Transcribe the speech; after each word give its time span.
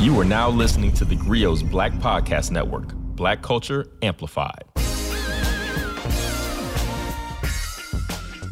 You 0.00 0.18
are 0.18 0.24
now 0.24 0.48
listening 0.48 0.92
to 0.92 1.04
the 1.04 1.14
Grio's 1.14 1.62
Black 1.62 1.92
Podcast 1.92 2.50
Network, 2.50 2.94
Black 2.94 3.42
Culture 3.42 3.86
Amplified. 4.00 4.64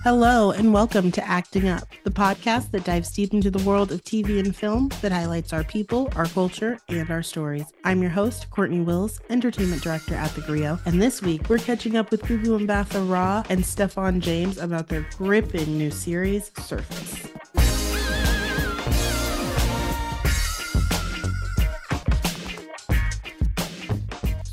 Hello, 0.04 0.50
and 0.50 0.74
welcome 0.74 1.10
to 1.10 1.26
Acting 1.26 1.66
Up, 1.66 1.84
the 2.04 2.10
podcast 2.10 2.70
that 2.72 2.84
dives 2.84 3.10
deep 3.12 3.32
into 3.32 3.50
the 3.50 3.64
world 3.64 3.92
of 3.92 4.04
TV 4.04 4.38
and 4.40 4.54
film 4.54 4.90
that 5.00 5.10
highlights 5.10 5.54
our 5.54 5.64
people, 5.64 6.12
our 6.16 6.26
culture, 6.26 6.78
and 6.90 7.10
our 7.10 7.22
stories. 7.22 7.64
I'm 7.82 8.02
your 8.02 8.10
host, 8.10 8.50
Courtney 8.50 8.80
Wills, 8.80 9.18
Entertainment 9.30 9.82
Director 9.82 10.16
at 10.16 10.34
The 10.34 10.42
Grio, 10.42 10.78
and 10.84 11.00
this 11.00 11.22
week 11.22 11.48
we're 11.48 11.56
catching 11.56 11.96
up 11.96 12.10
with 12.10 12.20
Gugu 12.24 12.66
Mbatha 12.66 13.10
Raw 13.10 13.42
and 13.48 13.64
Stephan 13.64 14.20
James 14.20 14.58
about 14.58 14.88
their 14.88 15.08
gripping 15.16 15.78
new 15.78 15.90
series, 15.90 16.50
Surface. 16.58 17.26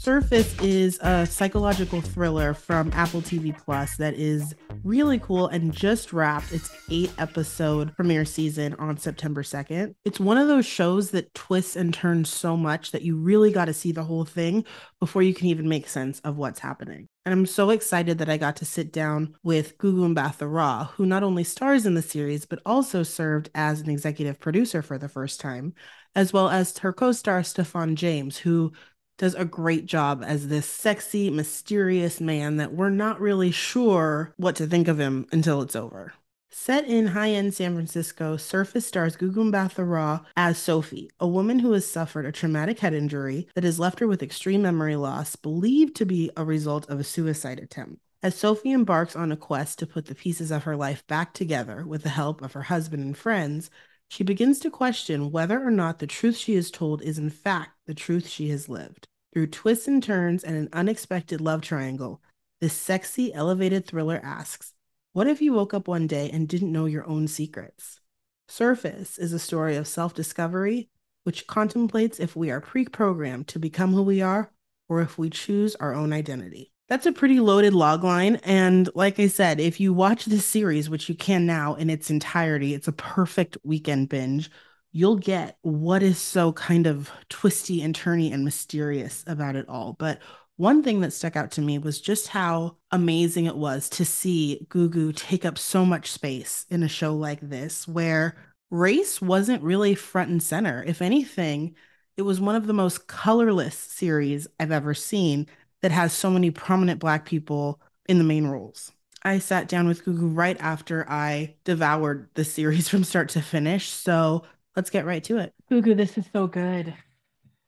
Surface 0.06 0.56
is 0.62 1.00
a 1.02 1.26
psychological 1.26 2.00
thriller 2.00 2.54
from 2.54 2.92
Apple 2.94 3.24
TV 3.24 3.58
Plus 3.58 3.98
that 3.98 4.14
is 4.14 4.54
really 4.84 5.18
cool 5.18 5.48
and 5.48 5.74
just 5.74 6.14
wrapped 6.14 6.52
its 6.52 6.70
eight 6.92 7.12
episode 7.18 7.96
premiere 7.96 8.24
season 8.24 8.76
on 8.76 8.98
September 8.98 9.42
2nd. 9.42 9.96
It's 10.06 10.20
one 10.20 10.38
of 10.38 10.48
those 10.48 10.68
shows 10.68 11.10
that 11.10 11.34
twists 11.34 11.76
and 11.76 11.92
turns 11.92 12.30
so 12.30 12.56
much 12.56 12.92
that 12.92 13.02
you 13.02 13.18
really 13.18 13.52
got 13.52 13.66
to 13.66 13.74
see 13.74 13.92
the 13.92 14.04
whole 14.04 14.26
thing 14.26 14.64
before 15.00 15.24
you 15.24 15.34
can 15.34 15.48
even 15.48 15.68
make 15.68 15.90
sense 15.90 16.20
of 16.20 16.38
what's 16.38 16.60
happening. 16.60 17.10
And 17.26 17.34
I'm 17.34 17.48
so 17.48 17.72
excited 17.72 18.20
that 18.20 18.30
I 18.30 18.38
got 18.38 18.58
to 18.58 18.66
sit 18.66 18.94
down 18.94 19.34
with 19.42 19.80
Gugu 19.80 20.14
Mbatha 20.14 20.48
Raw, 20.48 20.84
who 20.84 21.08
not 21.08 21.24
only 21.24 21.44
stars 21.44 21.88
in 21.88 21.96
the 21.96 22.04
series, 22.04 22.46
but 22.46 22.60
also 22.64 23.02
served 23.02 23.50
as 23.56 23.82
an 23.82 23.90
executive 23.90 24.40
producer 24.40 24.84
for 24.84 25.00
the 25.00 25.10
first 25.10 25.42
time, 25.42 25.74
as 26.16 26.32
well 26.32 26.48
as 26.48 26.78
her 26.78 26.94
co 26.94 27.12
star 27.12 27.42
Stephan 27.42 27.96
James, 27.96 28.38
who 28.38 28.72
does 29.18 29.36
a 29.36 29.46
great 29.46 29.86
job 29.86 30.24
as 30.26 30.48
this 30.48 30.66
sexy, 30.66 31.30
mysterious 31.30 32.20
man 32.20 32.58
that 32.58 32.74
we're 32.74 32.90
not 32.90 33.20
really 33.20 33.52
sure 33.52 34.34
what 34.38 34.56
to 34.56 34.68
think 34.68 34.88
of 34.88 35.00
him 35.00 35.28
until 35.32 35.62
it's 35.62 35.76
over. 35.76 36.14
Set 36.58 36.88
in 36.88 37.08
high 37.08 37.32
end 37.32 37.54
San 37.54 37.74
Francisco, 37.74 38.38
Surface 38.38 38.86
stars 38.86 39.18
Gugu 39.18 39.52
Mbatha 39.52 39.88
Raw 39.88 40.22
as 40.38 40.58
Sophie, 40.58 41.12
a 41.20 41.28
woman 41.28 41.60
who 41.60 41.74
has 41.74 41.86
suffered 41.86 42.26
a 42.26 42.32
traumatic 42.32 42.80
head 42.80 42.94
injury 42.94 43.48
that 43.56 43.66
has 43.66 43.78
left 43.78 44.00
her 44.00 44.08
with 44.08 44.24
extreme 44.24 44.62
memory 44.62 44.96
loss, 44.96 45.36
believed 45.36 45.96
to 45.98 46.06
be 46.06 46.32
a 46.38 46.46
result 46.46 46.90
of 46.90 47.00
a 47.00 47.04
suicide 47.04 47.60
attempt. 47.60 48.02
As 48.24 48.36
Sophie 48.36 48.72
embarks 48.72 49.16
on 49.16 49.32
a 49.32 49.38
quest 49.38 49.80
to 49.80 49.86
put 49.86 50.06
the 50.06 50.16
pieces 50.16 50.50
of 50.50 50.64
her 50.64 50.78
life 50.78 51.06
back 51.08 51.34
together 51.34 51.86
with 51.86 52.04
the 52.04 52.10
help 52.10 52.42
of 52.42 52.54
her 52.54 52.64
husband 52.64 53.04
and 53.04 53.18
friends, 53.18 53.70
she 54.08 54.24
begins 54.24 54.60
to 54.60 54.70
question 54.70 55.32
whether 55.32 55.62
or 55.62 55.72
not 55.72 56.00
the 56.00 56.08
truth 56.08 56.38
she 56.38 56.56
is 56.56 56.72
told 56.72 57.02
is 57.02 57.18
in 57.18 57.30
fact 57.30 57.72
the 57.86 57.94
truth 57.94 58.28
she 58.28 58.50
has 58.50 58.70
lived. 58.70 59.08
Through 59.34 59.48
twists 59.48 59.88
and 59.88 60.02
turns 60.02 60.44
and 60.44 60.56
an 60.56 60.70
unexpected 60.72 61.42
love 61.42 61.62
triangle, 61.62 62.22
this 62.62 62.74
sexy, 62.74 63.34
elevated 63.34 63.86
thriller 63.86 64.22
asks 64.24 64.74
What 65.14 65.28
if 65.28 65.42
you 65.42 65.54
woke 65.54 65.74
up 65.74 65.88
one 65.88 66.08
day 66.08 66.30
and 66.32 66.48
didn't 66.48 66.72
know 66.72 66.86
your 66.86 67.06
own 67.06 67.28
secrets? 67.28 68.00
Surface 68.48 69.18
is 69.18 69.34
a 69.34 69.40
story 69.40 69.76
of 69.76 69.88
self 69.88 70.14
discovery, 70.14 70.90
which 71.24 71.48
contemplates 71.48 72.20
if 72.20 72.36
we 72.36 72.50
are 72.52 72.62
pre 72.62 72.86
programmed 72.86 73.48
to 73.50 73.60
become 73.60 73.94
who 73.94 74.04
we 74.04 74.22
are 74.22 74.52
or 74.88 75.02
if 75.02 75.18
we 75.18 75.30
choose 75.30 75.76
our 75.76 75.94
own 75.94 76.14
identity. 76.14 76.72
That's 76.88 77.06
a 77.08 77.12
pretty 77.12 77.40
loaded 77.40 77.74
logline. 77.74 78.40
And 78.44 78.90
like 78.94 79.20
I 79.20 79.28
said, 79.28 79.60
if 79.60 79.80
you 79.80 79.94
watch 79.94 80.26
this 80.26 80.46
series, 80.46 80.90
which 80.90 81.10
you 81.10 81.16
can 81.16 81.46
now 81.46 81.74
in 81.76 81.90
its 81.90 82.10
entirety, 82.12 82.74
it's 82.74 82.88
a 82.88 82.92
perfect 82.92 83.58
weekend 83.64 84.10
binge 84.10 84.52
you'll 84.96 85.18
get 85.18 85.58
what 85.62 86.02
is 86.02 86.18
so 86.18 86.54
kind 86.54 86.88
of 86.88 87.12
twisty 87.28 87.82
and 87.82 87.94
turny 87.94 88.34
and 88.34 88.46
mysterious 88.46 89.26
about 89.28 89.58
it 89.58 89.68
all. 89.68 89.92
But 90.00 90.22
one 90.56 90.84
thing 90.84 91.02
that 91.02 91.12
stuck 91.12 91.36
out 91.36 91.52
to 91.52 91.62
me 91.62 91.80
was 91.80 92.00
just 92.00 92.30
how 92.30 92.78
amazing 92.92 93.44
it 93.44 93.58
was 93.58 93.90
to 93.90 94.06
see 94.06 94.66
Gugu 94.70 95.14
take 95.14 95.44
up 95.44 95.58
so 95.58 95.86
much 95.86 96.10
space 96.14 96.66
in 96.70 96.82
a 96.82 96.88
show 96.88 97.14
like 97.14 97.42
this, 97.42 97.86
where 97.90 98.38
race 98.72 99.22
wasn't 99.22 99.64
really 99.64 99.96
front 99.96 100.30
and 100.30 100.42
center. 100.42 100.82
If 100.88 101.02
anything, 101.02 101.76
it 102.16 102.22
was 102.22 102.40
one 102.40 102.56
of 102.56 102.66
the 102.66 102.72
most 102.72 103.06
colorless 103.06 103.78
series 103.78 104.48
I've 104.62 104.72
ever 104.72 104.94
seen 104.94 105.48
that 105.86 105.92
has 105.92 106.12
so 106.12 106.32
many 106.32 106.50
prominent 106.50 107.00
Black 107.00 107.26
people 107.26 107.80
in 108.10 108.18
the 108.18 108.24
main 108.24 108.48
roles. 108.48 108.92
I 109.22 109.38
sat 109.38 109.68
down 109.68 109.88
with 109.88 110.04
Gugu 110.04 110.36
right 110.36 110.58
after 110.60 111.08
I 111.08 111.54
devoured 111.64 112.28
the 112.34 112.44
series 112.44 112.90
from 112.90 113.04
start 113.04 113.30
to 113.30 113.42
finish. 113.44 113.90
So 113.90 114.46
let's 114.76 114.90
get 114.90 115.06
right 115.06 115.24
to 115.26 115.38
it. 115.38 115.54
Gugu, 115.72 115.96
this 115.96 116.18
is 116.18 116.26
so 116.34 116.48
good. 116.48 116.92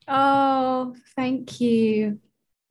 Oh, 0.08 0.96
thank 1.14 1.60
you. 1.60 2.18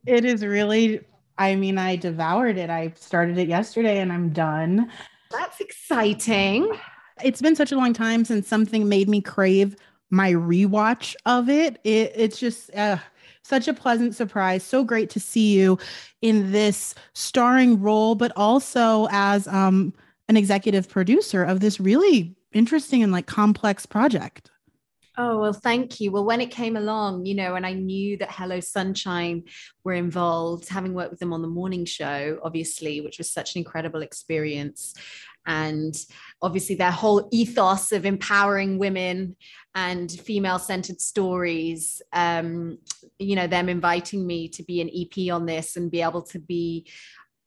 It 0.06 0.26
is 0.26 0.44
really, 0.44 1.00
I 1.38 1.56
mean, 1.56 1.78
I 1.78 1.96
devoured 1.96 2.58
it. 2.58 2.70
I 2.70 2.92
started 2.98 3.38
it 3.38 3.48
yesterday 3.48 4.00
and 4.02 4.12
I'm 4.12 4.32
done. 4.32 4.92
That's 5.32 5.62
exciting. 5.62 6.78
It's 7.24 7.42
been 7.42 7.56
such 7.56 7.72
a 7.72 7.78
long 7.78 7.94
time 7.94 8.26
since 8.26 8.50
something 8.50 8.90
made 8.90 9.08
me 9.08 9.22
crave 9.22 9.78
my 10.10 10.34
rewatch 10.34 11.16
of 11.26 11.48
it. 11.48 11.80
it 11.86 12.12
it's 12.18 12.38
just 12.38 12.76
uh, 12.76 12.98
such 13.48 13.68
a 13.68 13.74
pleasant 13.74 14.16
surprise. 14.16 14.64
So 14.64 14.84
great 14.84 15.10
to 15.12 15.20
see 15.20 15.54
you 15.54 15.80
in 16.22 16.52
this 16.52 16.94
starring 17.14 17.82
role, 17.82 18.16
but 18.16 18.32
also 18.36 19.08
as 19.12 19.48
um, 19.48 19.94
an 20.28 20.36
executive 20.36 20.90
producer 20.90 21.44
of 21.44 21.60
this 21.62 21.80
really 21.80 22.36
interesting 22.52 23.04
and 23.04 23.12
like 23.12 23.26
complex 23.26 23.86
project. 23.86 24.52
Oh, 25.20 25.40
well, 25.40 25.54
thank 25.54 26.00
you. 26.00 26.12
Well, 26.12 26.26
when 26.26 26.42
it 26.42 26.52
came 26.52 26.78
along, 26.78 27.26
you 27.26 27.34
know, 27.34 27.56
and 27.56 27.66
I 27.66 27.74
knew 27.74 28.18
that 28.18 28.30
Hello 28.30 28.60
Sunshine 28.60 29.46
were 29.84 29.94
involved, 29.94 30.70
having 30.70 30.94
worked 30.94 31.10
with 31.10 31.20
them 31.20 31.34
on 31.34 31.42
the 31.42 31.48
morning 31.48 31.86
show, 31.86 32.40
obviously, 32.44 33.02
which 33.02 33.18
was 33.18 33.32
such 33.32 33.56
an 33.56 33.60
incredible 33.60 34.04
experience. 34.04 34.94
And 35.48 35.96
obviously, 36.42 36.76
their 36.76 36.92
whole 36.92 37.28
ethos 37.32 37.92
of 37.92 38.06
empowering 38.06 38.78
women 38.78 39.36
and 39.74 40.12
female 40.12 40.60
centered 40.60 41.00
stories, 41.00 42.02
um, 42.12 42.78
you 43.18 43.36
know, 43.36 43.48
them 43.48 43.70
inviting 43.70 44.28
me 44.28 44.50
to 44.50 44.64
be 44.64 44.82
an 44.82 44.90
EP 44.94 45.34
on 45.34 45.46
this 45.46 45.76
and 45.78 45.90
be 45.90 46.02
able 46.02 46.24
to 46.24 46.40
be 46.40 46.86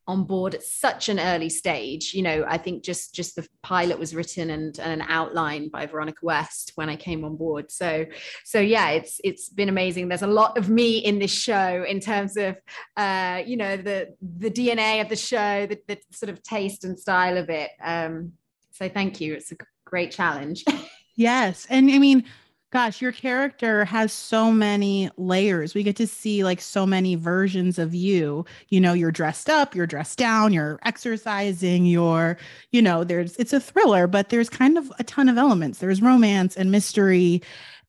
on 0.06 0.24
board 0.24 0.54
at 0.54 0.62
such 0.62 1.08
an 1.08 1.20
early 1.20 1.48
stage. 1.48 2.14
You 2.14 2.22
know 2.22 2.44
i 2.48 2.58
think 2.58 2.82
just 2.84 3.14
just 3.14 3.36
the 3.36 3.46
pilot 3.62 3.98
was 3.98 4.14
written 4.14 4.50
and, 4.50 4.78
and 4.78 5.00
an 5.00 5.06
outline 5.08 5.68
by 5.68 5.86
veronica 5.86 6.20
west 6.22 6.72
when 6.74 6.88
i 6.88 6.96
came 6.96 7.24
on 7.24 7.36
board. 7.36 7.70
So 7.70 8.06
so 8.44 8.60
yeah 8.60 8.90
it's 8.90 9.20
it's 9.24 9.48
been 9.48 9.68
amazing. 9.68 10.08
There's 10.08 10.22
a 10.22 10.26
lot 10.26 10.58
of 10.58 10.68
me 10.68 10.98
in 10.98 11.18
this 11.18 11.32
show 11.32 11.84
in 11.86 12.00
terms 12.00 12.36
of 12.36 12.56
uh 12.96 13.42
you 13.46 13.56
know 13.56 13.76
the 13.76 14.14
the 14.20 14.50
dna 14.50 15.00
of 15.00 15.08
the 15.08 15.16
show 15.16 15.66
the, 15.66 15.78
the 15.86 15.98
sort 16.10 16.30
of 16.30 16.42
taste 16.42 16.84
and 16.84 16.98
style 16.98 17.36
of 17.36 17.50
it. 17.50 17.70
Um 17.82 18.32
so 18.72 18.88
thank 18.88 19.20
you. 19.20 19.34
It's 19.34 19.52
a 19.52 19.56
great 19.84 20.10
challenge. 20.10 20.64
Yes. 21.16 21.66
And 21.68 21.90
i 21.90 21.98
mean 21.98 22.24
gosh, 22.70 23.02
your 23.02 23.10
character 23.10 23.84
has 23.84 24.12
so 24.12 24.52
many 24.52 25.10
layers. 25.16 25.74
We 25.74 25.82
get 25.82 25.96
to 25.96 26.06
see 26.06 26.44
like 26.44 26.60
so 26.60 26.86
many 26.86 27.16
versions 27.16 27.78
of 27.78 27.94
you. 27.94 28.44
You 28.68 28.80
know, 28.80 28.92
you're 28.92 29.10
dressed 29.10 29.50
up, 29.50 29.74
you're 29.74 29.88
dressed 29.88 30.18
down, 30.18 30.52
you're 30.52 30.78
exercising, 30.84 31.84
you're, 31.84 32.38
you 32.70 32.80
know, 32.80 33.02
there's 33.02 33.36
it's 33.36 33.52
a 33.52 33.60
thriller, 33.60 34.06
but 34.06 34.28
there's 34.28 34.48
kind 34.48 34.78
of 34.78 34.92
a 35.00 35.04
ton 35.04 35.28
of 35.28 35.36
elements. 35.36 35.78
There's 35.80 36.00
romance 36.00 36.56
and 36.56 36.70
mystery 36.70 37.42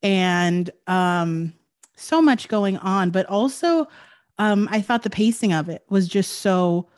and 0.03 0.72
um 0.88 1.53
so 1.96 2.20
much 2.20 2.47
going 2.47 2.78
on, 2.78 3.12
but 3.12 3.28
also 3.28 3.88
um 4.40 4.68
I 4.72 4.81
thought 4.81 5.03
the 5.03 5.12
pacing 5.12 5.53
of 5.53 5.70
it 5.70 5.86
was 5.90 6.08
just 6.08 6.40
so 6.40 6.90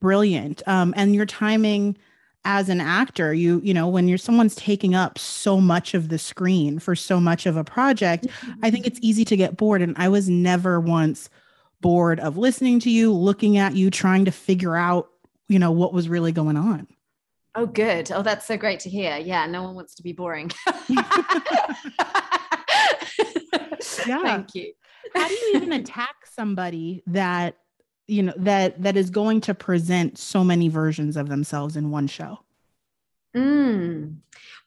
brilliant. 0.00 0.62
Um 0.66 0.94
and 0.96 1.14
your 1.14 1.26
timing 1.26 1.98
as 2.50 2.70
an 2.70 2.80
actor 2.80 3.34
you 3.34 3.60
you 3.62 3.74
know 3.74 3.86
when 3.86 4.08
you're 4.08 4.16
someone's 4.16 4.54
taking 4.54 4.94
up 4.94 5.18
so 5.18 5.60
much 5.60 5.92
of 5.92 6.08
the 6.08 6.18
screen 6.18 6.78
for 6.78 6.96
so 6.96 7.20
much 7.20 7.44
of 7.44 7.58
a 7.58 7.62
project 7.62 8.26
mm-hmm. 8.26 8.60
i 8.62 8.70
think 8.70 8.86
it's 8.86 8.98
easy 9.02 9.22
to 9.24 9.36
get 9.36 9.56
bored. 9.56 9.82
And 9.82 9.94
i 9.98 10.08
was 10.08 10.30
never 10.30 10.80
once 10.80 11.28
bored 11.82 12.18
of 12.20 12.38
listening 12.38 12.80
to 12.80 12.90
you 12.90 13.12
looking 13.12 13.58
at 13.58 13.74
you 13.74 13.90
trying 13.90 14.24
to 14.24 14.30
figure 14.30 14.74
out 14.74 15.10
you 15.48 15.58
know 15.58 15.70
what 15.70 15.92
was 15.92 16.08
really 16.08 16.32
going 16.32 16.56
on. 16.56 16.86
Oh 17.54 17.66
good. 17.66 18.10
Oh 18.12 18.22
that's 18.22 18.46
so 18.46 18.56
great 18.56 18.80
to 18.80 18.90
hear. 18.90 19.18
Yeah 19.18 19.46
no 19.46 19.62
one 19.62 19.74
wants 19.74 19.94
to 19.96 20.02
be 20.02 20.12
boring. 20.12 20.50
Yeah. 24.06 24.22
Thank 24.22 24.54
you. 24.54 24.72
How 25.14 25.28
do 25.28 25.34
you 25.34 25.52
even 25.54 25.72
attack 25.72 26.14
somebody 26.24 27.02
that 27.08 27.56
you 28.08 28.22
know 28.22 28.34
that 28.36 28.82
that 28.82 28.96
is 28.96 29.10
going 29.10 29.40
to 29.40 29.54
present 29.54 30.18
so 30.18 30.42
many 30.42 30.68
versions 30.68 31.16
of 31.16 31.28
themselves 31.28 31.76
in 31.76 31.90
one 31.90 32.06
show 32.06 32.38
mm. 33.36 34.16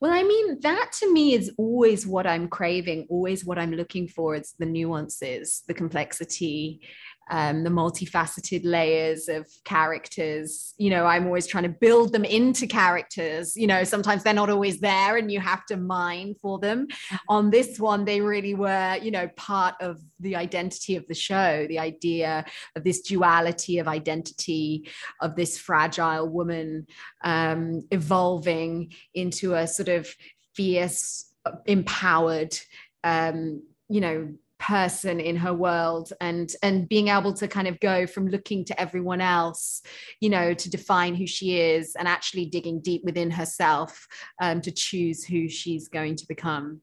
Well, 0.02 0.12
I 0.12 0.24
mean, 0.24 0.60
that 0.62 0.92
to 0.94 1.14
me 1.14 1.36
is 1.36 1.52
always 1.60 2.08
what 2.08 2.26
I'm 2.26 2.48
craving, 2.48 3.06
always 3.08 3.46
what 3.46 3.60
I'm 3.60 3.72
looking 3.72 4.08
for. 4.08 4.34
It's 4.34 4.54
the 4.54 4.66
nuances, 4.66 5.62
the 5.68 5.76
complexity, 5.76 6.82
um, 7.30 7.64
the 7.64 7.70
multifaceted 7.70 8.62
layers 8.64 9.30
of 9.30 9.48
characters. 9.64 10.74
You 10.78 10.90
know, 10.90 11.06
I'm 11.06 11.26
always 11.26 11.48
trying 11.48 11.64
to 11.64 11.70
build 11.70 12.12
them 12.12 12.26
into 12.26 12.68
characters. 12.68 13.56
You 13.56 13.68
know, 13.68 13.84
sometimes 13.84 14.24
they're 14.24 14.34
not 14.34 14.50
always 14.50 14.80
there 14.80 15.18
and 15.18 15.32
you 15.32 15.40
have 15.40 15.66
to 15.68 15.78
mine 15.78 16.36
for 16.42 16.60
them. 16.60 16.88
Mm-hmm. 16.88 17.16
On 17.30 17.50
this 17.50 17.80
one, 17.80 18.06
they 18.06 18.22
really 18.22 18.56
were, 18.56 18.98
you 19.02 19.12
know, 19.12 19.28
part 19.36 19.76
of 19.80 20.02
the 20.20 20.36
identity 20.36 20.96
of 20.96 21.08
the 21.08 21.14
show, 21.14 21.66
the 21.68 21.80
idea 21.80 22.46
of 22.76 22.84
this 22.84 23.02
duality 23.02 23.80
of 23.80 23.88
identity 23.88 24.90
of 25.22 25.36
this 25.36 25.58
fragile 25.58 26.28
woman 26.28 26.88
um, 27.24 27.88
evolving 27.92 28.94
into 29.14 29.54
a 29.54 29.68
sort 29.68 29.90
of 29.90 30.14
fierce, 30.54 31.26
empowered, 31.66 32.58
um, 33.04 33.64
you 33.90 34.02
know, 34.02 34.34
person 34.62 35.20
in 35.20 35.36
her 35.36 35.54
world 35.54 36.14
and 36.22 36.54
and 36.62 36.88
being 36.88 37.08
able 37.08 37.34
to 37.34 37.48
kind 37.48 37.68
of 37.68 37.80
go 37.80 38.06
from 38.06 38.28
looking 38.28 38.64
to 38.64 38.80
everyone 38.80 39.20
else 39.20 39.82
you 40.20 40.30
know 40.30 40.54
to 40.54 40.70
define 40.70 41.16
who 41.16 41.26
she 41.26 41.60
is 41.60 41.96
and 41.96 42.08
actually 42.08 42.46
digging 42.46 42.80
deep 42.80 43.04
within 43.04 43.32
herself 43.32 44.08
um, 44.40 44.62
to 44.62 44.72
choose 44.72 45.26
who 45.26 45.50
she's 45.50 45.88
going 45.88 46.16
to 46.16 46.28
become. 46.28 46.80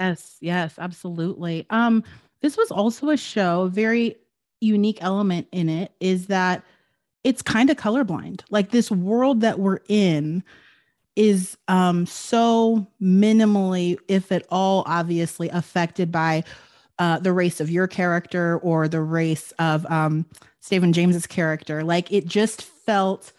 Yes 0.00 0.36
yes 0.40 0.74
absolutely. 0.78 1.64
Um 1.70 2.02
this 2.40 2.56
was 2.56 2.72
also 2.72 3.10
a 3.10 3.16
show 3.16 3.62
a 3.62 3.68
very 3.68 4.16
unique 4.60 4.98
element 5.00 5.46
in 5.52 5.68
it 5.68 5.92
is 6.00 6.26
that 6.26 6.64
it's 7.22 7.40
kind 7.40 7.70
of 7.70 7.76
colorblind. 7.76 8.42
Like 8.50 8.70
this 8.70 8.90
world 8.90 9.42
that 9.42 9.60
we're 9.60 9.78
in 9.88 10.42
is 11.14 11.56
um 11.68 12.04
so 12.04 12.84
minimally 13.00 13.96
if 14.08 14.32
at 14.32 14.44
all 14.50 14.82
obviously 14.86 15.48
affected 15.50 16.10
by 16.10 16.42
uh, 17.02 17.18
the 17.18 17.32
race 17.32 17.58
of 17.58 17.68
your 17.68 17.88
character 17.88 18.58
or 18.58 18.86
the 18.86 19.00
race 19.00 19.50
of 19.58 19.84
um, 19.90 20.24
Stephen 20.60 20.92
James's 20.92 21.26
character. 21.26 21.82
Like 21.82 22.12
it 22.12 22.26
just 22.26 22.62
felt 22.62 23.32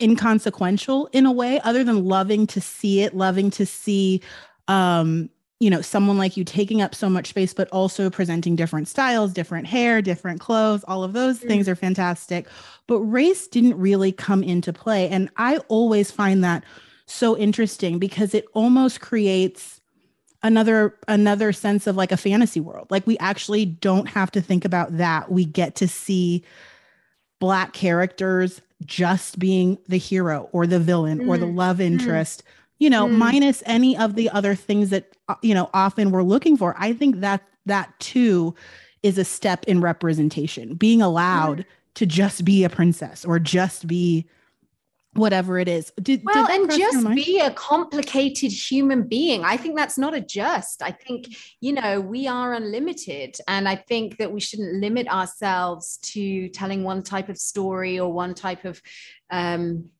inconsequential 0.00 1.10
in 1.12 1.26
a 1.26 1.30
way, 1.30 1.60
other 1.60 1.84
than 1.84 2.06
loving 2.06 2.46
to 2.46 2.58
see 2.58 3.02
it, 3.02 3.14
loving 3.14 3.50
to 3.50 3.66
see, 3.66 4.22
um, 4.66 5.28
you 5.60 5.68
know, 5.68 5.82
someone 5.82 6.16
like 6.16 6.38
you 6.38 6.42
taking 6.42 6.80
up 6.80 6.94
so 6.94 7.10
much 7.10 7.28
space, 7.28 7.52
but 7.52 7.68
also 7.68 8.08
presenting 8.08 8.56
different 8.56 8.88
styles, 8.88 9.34
different 9.34 9.66
hair, 9.66 10.00
different 10.00 10.40
clothes. 10.40 10.84
All 10.88 11.04
of 11.04 11.12
those 11.12 11.38
mm. 11.38 11.48
things 11.48 11.68
are 11.68 11.76
fantastic. 11.76 12.48
But 12.86 13.00
race 13.00 13.46
didn't 13.46 13.78
really 13.78 14.10
come 14.10 14.42
into 14.42 14.72
play. 14.72 15.06
And 15.10 15.28
I 15.36 15.58
always 15.68 16.10
find 16.10 16.42
that 16.44 16.64
so 17.04 17.36
interesting 17.36 17.98
because 17.98 18.32
it 18.32 18.46
almost 18.54 19.02
creates 19.02 19.81
another 20.42 20.96
another 21.08 21.52
sense 21.52 21.86
of 21.86 21.96
like 21.96 22.12
a 22.12 22.16
fantasy 22.16 22.60
world 22.60 22.86
like 22.90 23.06
we 23.06 23.16
actually 23.18 23.64
don't 23.64 24.08
have 24.08 24.30
to 24.30 24.40
think 24.40 24.64
about 24.64 24.96
that 24.96 25.30
we 25.30 25.44
get 25.44 25.74
to 25.76 25.86
see 25.86 26.42
black 27.38 27.72
characters 27.72 28.60
just 28.84 29.38
being 29.38 29.78
the 29.88 29.96
hero 29.96 30.48
or 30.52 30.66
the 30.66 30.80
villain 30.80 31.20
mm. 31.20 31.28
or 31.28 31.38
the 31.38 31.46
mm-hmm. 31.46 31.56
love 31.56 31.76
mm-hmm. 31.76 31.94
interest 31.94 32.42
mm. 32.42 32.48
you 32.78 32.90
know 32.90 33.06
mm. 33.06 33.12
minus 33.12 33.62
any 33.66 33.96
of 33.96 34.14
the 34.14 34.28
other 34.30 34.54
things 34.54 34.90
that 34.90 35.12
uh, 35.28 35.34
you 35.42 35.54
know 35.54 35.70
often 35.72 36.10
we're 36.10 36.22
looking 36.22 36.56
for 36.56 36.74
i 36.78 36.92
think 36.92 37.20
that 37.20 37.42
that 37.64 37.92
too 38.00 38.54
is 39.02 39.18
a 39.18 39.24
step 39.24 39.64
in 39.64 39.80
representation 39.80 40.74
being 40.74 41.00
allowed 41.00 41.64
to 41.94 42.06
just 42.06 42.44
be 42.44 42.64
a 42.64 42.70
princess 42.70 43.24
or 43.24 43.38
just 43.38 43.86
be 43.86 44.26
whatever 45.14 45.58
it 45.58 45.68
is. 45.68 45.92
Did, 46.00 46.22
well, 46.24 46.46
did 46.46 46.60
and 46.60 46.70
just 46.70 47.08
be 47.14 47.40
a 47.40 47.50
complicated 47.50 48.50
human 48.50 49.06
being. 49.06 49.44
I 49.44 49.56
think 49.56 49.76
that's 49.76 49.98
not 49.98 50.14
a 50.14 50.20
just. 50.20 50.82
I 50.82 50.90
think, 50.90 51.28
you 51.60 51.72
know, 51.72 52.00
we 52.00 52.26
are 52.26 52.54
unlimited. 52.54 53.36
And 53.46 53.68
I 53.68 53.76
think 53.76 54.18
that 54.18 54.32
we 54.32 54.40
shouldn't 54.40 54.80
limit 54.80 55.08
ourselves 55.08 55.98
to 56.14 56.48
telling 56.48 56.82
one 56.82 57.02
type 57.02 57.28
of 57.28 57.36
story 57.38 58.00
or 58.00 58.12
one 58.12 58.34
type 58.34 58.64
of 58.64 58.80
um 59.30 59.90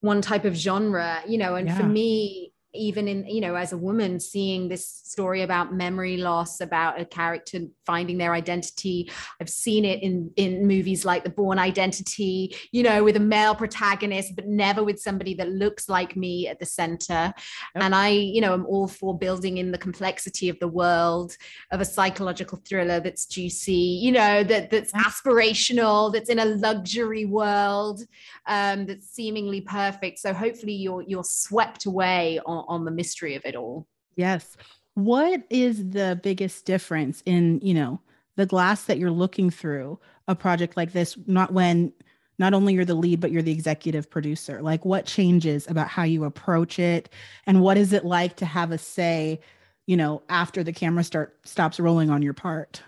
one 0.00 0.20
type 0.20 0.44
of 0.44 0.54
genre, 0.54 1.22
you 1.26 1.38
know, 1.38 1.54
and 1.54 1.66
yeah. 1.66 1.78
for 1.78 1.84
me, 1.84 2.52
even 2.74 3.08
in 3.08 3.26
you 3.26 3.40
know 3.40 3.54
as 3.54 3.72
a 3.72 3.76
woman 3.76 4.20
seeing 4.20 4.68
this 4.68 4.88
story 4.88 5.42
about 5.42 5.72
memory 5.72 6.16
loss 6.16 6.60
about 6.60 7.00
a 7.00 7.04
character 7.04 7.60
finding 7.86 8.18
their 8.18 8.34
identity. 8.34 9.10
I've 9.40 9.50
seen 9.50 9.84
it 9.84 10.02
in 10.02 10.30
in 10.36 10.66
movies 10.66 11.04
like 11.04 11.24
the 11.24 11.30
Bourne 11.30 11.58
Identity 11.58 12.56
you 12.72 12.82
know 12.82 13.04
with 13.04 13.16
a 13.16 13.20
male 13.20 13.54
protagonist 13.54 14.34
but 14.36 14.46
never 14.46 14.82
with 14.82 15.00
somebody 15.00 15.34
that 15.34 15.50
looks 15.50 15.88
like 15.88 16.16
me 16.16 16.48
at 16.48 16.58
the 16.58 16.66
center. 16.66 17.32
Yep. 17.74 17.84
and 17.84 17.94
i 17.94 18.08
you 18.08 18.40
know 18.40 18.52
i'm 18.52 18.66
all 18.66 18.88
for 18.88 19.16
building 19.16 19.58
in 19.58 19.70
the 19.70 19.78
complexity 19.78 20.48
of 20.48 20.58
the 20.58 20.68
world 20.68 21.36
of 21.70 21.80
a 21.80 21.84
psychological 21.84 22.60
thriller 22.66 23.00
that's 23.00 23.26
juicy 23.26 23.72
you 23.72 24.12
know 24.12 24.42
that 24.42 24.70
that's 24.70 24.92
aspirational 24.92 26.12
that's 26.12 26.28
in 26.28 26.38
a 26.38 26.44
luxury 26.44 27.24
world 27.24 28.02
um, 28.46 28.86
that's 28.86 29.08
seemingly 29.10 29.60
perfect. 29.60 30.18
So 30.18 30.32
hopefully 30.32 30.72
you're 30.72 31.02
you're 31.02 31.24
swept 31.24 31.86
away 31.86 32.40
on 32.44 32.63
on, 32.68 32.84
the 32.84 32.90
mystery 32.90 33.34
of 33.34 33.44
it 33.44 33.56
all. 33.56 33.86
Yes. 34.16 34.56
What 34.94 35.42
is 35.50 35.90
the 35.90 36.20
biggest 36.22 36.66
difference 36.66 37.22
in, 37.26 37.60
you 37.62 37.74
know, 37.74 38.00
the 38.36 38.46
glass 38.46 38.84
that 38.84 38.98
you're 38.98 39.10
looking 39.10 39.50
through 39.50 39.98
a 40.28 40.34
project 40.34 40.76
like 40.76 40.92
this, 40.92 41.16
not 41.26 41.52
when 41.52 41.92
not 42.38 42.54
only 42.54 42.74
you're 42.74 42.84
the 42.84 42.94
lead, 42.94 43.20
but 43.20 43.30
you're 43.30 43.42
the 43.42 43.52
executive 43.52 44.10
producer? 44.10 44.62
Like 44.62 44.84
what 44.84 45.06
changes 45.06 45.68
about 45.68 45.88
how 45.88 46.02
you 46.02 46.24
approach 46.24 46.78
it? 46.78 47.08
And 47.46 47.60
what 47.60 47.76
is 47.76 47.92
it 47.92 48.04
like 48.04 48.36
to 48.36 48.46
have 48.46 48.70
a 48.70 48.78
say, 48.78 49.40
you 49.86 49.96
know, 49.96 50.22
after 50.28 50.64
the 50.64 50.72
camera 50.72 51.04
start 51.04 51.38
stops 51.44 51.78
rolling 51.78 52.10
on 52.10 52.22
your 52.22 52.34
part? 52.34 52.82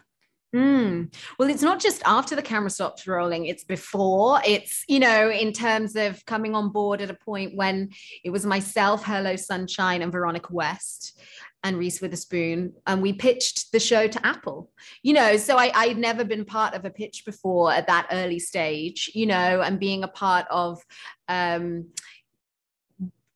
Mm. 0.57 1.15
Well, 1.39 1.51
it's 1.51 1.63
not 1.63 1.81
just 1.81 2.01
after 2.07 2.35
the 2.35 2.41
camera 2.41 2.71
stops 2.71 3.07
rolling, 3.07 3.45
it's 3.45 3.65
before. 3.65 4.41
It's, 4.47 4.85
you 4.89 4.99
know, 4.99 5.31
in 5.31 5.53
terms 5.53 5.97
of 5.97 6.25
coming 6.25 6.55
on 6.55 6.71
board 6.71 7.03
at 7.03 7.11
a 7.11 7.15
point 7.15 7.55
when 7.55 7.91
it 8.25 8.31
was 8.31 8.47
myself, 8.47 9.05
Hello 9.05 9.37
Sunshine, 9.37 10.01
and 10.01 10.11
Veronica 10.11 10.55
West 10.55 11.21
and 11.63 11.77
Reese 11.77 12.01
Witherspoon. 12.01 12.73
And 12.87 13.03
we 13.03 13.13
pitched 13.13 13.71
the 13.73 13.81
show 13.81 14.09
to 14.09 14.27
Apple, 14.27 14.71
you 15.03 15.13
know. 15.13 15.37
So 15.37 15.59
I, 15.59 15.73
I'd 15.75 15.99
never 15.99 16.25
been 16.25 16.47
part 16.47 16.73
of 16.73 16.87
a 16.87 16.91
pitch 16.91 17.25
before 17.27 17.71
at 17.71 17.89
that 17.89 18.07
early 18.11 18.39
stage, 18.39 19.11
you 19.15 19.27
know, 19.27 19.61
and 19.61 19.79
being 19.79 20.05
a 20.05 20.09
part 20.09 20.47
of, 20.51 20.81
um, 21.29 21.89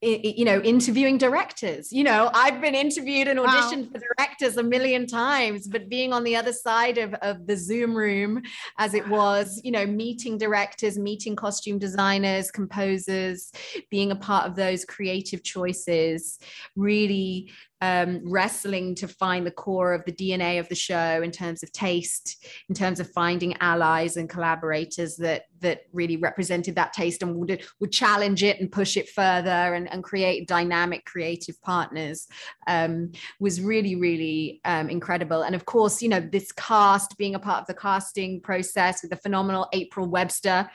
you 0.03 0.47
know 0.47 0.63
interviewing 0.63 1.19
directors 1.19 1.93
you 1.93 2.03
know 2.03 2.31
i've 2.33 2.59
been 2.61 2.75
interviewed 2.75 3.29
and 3.29 3.39
auditioned 3.39 3.85
wow. 3.85 3.89
for 3.93 4.01
directors 4.17 4.57
a 4.57 4.63
million 4.63 5.07
times 5.07 5.69
but 5.69 5.91
being 5.91 6.11
on 6.13 6.25
the 6.25 6.35
other 6.35 6.55
side 6.55 6.97
of, 6.97 7.13
of 7.15 7.47
the 7.47 7.55
zoom 7.55 7.95
room 7.95 8.41
as 8.79 8.95
it 8.95 9.07
was 9.09 9.61
you 9.63 9.71
know 9.71 9.85
meeting 9.85 10.39
directors 10.39 10.99
meeting 10.99 11.37
costume 11.37 11.79
designers 11.79 12.51
composers 12.51 13.53
being 13.91 14.11
a 14.11 14.17
part 14.17 14.47
of 14.47 14.57
those 14.57 14.87
creative 14.87 15.43
choices 15.43 16.39
really 16.77 17.51
um, 17.81 18.21
wrestling 18.25 18.95
to 18.97 19.09
find 19.09 19.47
the 19.47 19.51
core 19.51 19.93
of 19.93 20.05
the 20.05 20.13
DNA 20.13 20.61
of 20.61 20.69
the 20.69 20.75
show 20.75 21.23
in 21.23 21.31
terms 21.31 21.63
of 21.63 21.73
taste, 21.73 22.45
in 22.69 22.75
terms 22.75 23.01
of 23.01 23.11
finding 23.11 23.57
allies 23.61 24.17
and 24.17 24.29
collaborators 24.29 25.17
that 25.17 25.47
that 25.61 25.83
really 25.93 26.17
represented 26.17 26.75
that 26.75 26.93
taste 26.93 27.23
and 27.23 27.37
would 27.37 27.63
would 27.81 27.93
challenge 27.93 28.43
it 28.43 28.61
and 28.61 28.71
push 28.71 28.97
it 28.97 29.09
further 29.09 29.75
and, 29.75 29.91
and 29.93 30.05
create 30.05 30.49
dynamic 30.49 31.05
creative 31.05 31.61
partners 31.63 32.29
um, 32.67 33.13
was 33.39 33.61
really 33.61 33.97
really 33.97 34.61
um, 34.65 34.91
incredible. 34.91 35.43
And 35.43 35.55
of 35.55 35.65
course, 35.65 36.03
you 36.03 36.09
know 36.09 36.21
this 36.21 36.53
cast 36.53 37.17
being 37.17 37.35
a 37.35 37.41
part 37.41 37.63
of 37.63 37.67
the 37.67 37.75
casting 37.75 38.41
process 38.41 39.03
with 39.03 39.11
the 39.11 39.17
phenomenal 39.17 39.69
April 39.73 40.07
Webster 40.07 40.69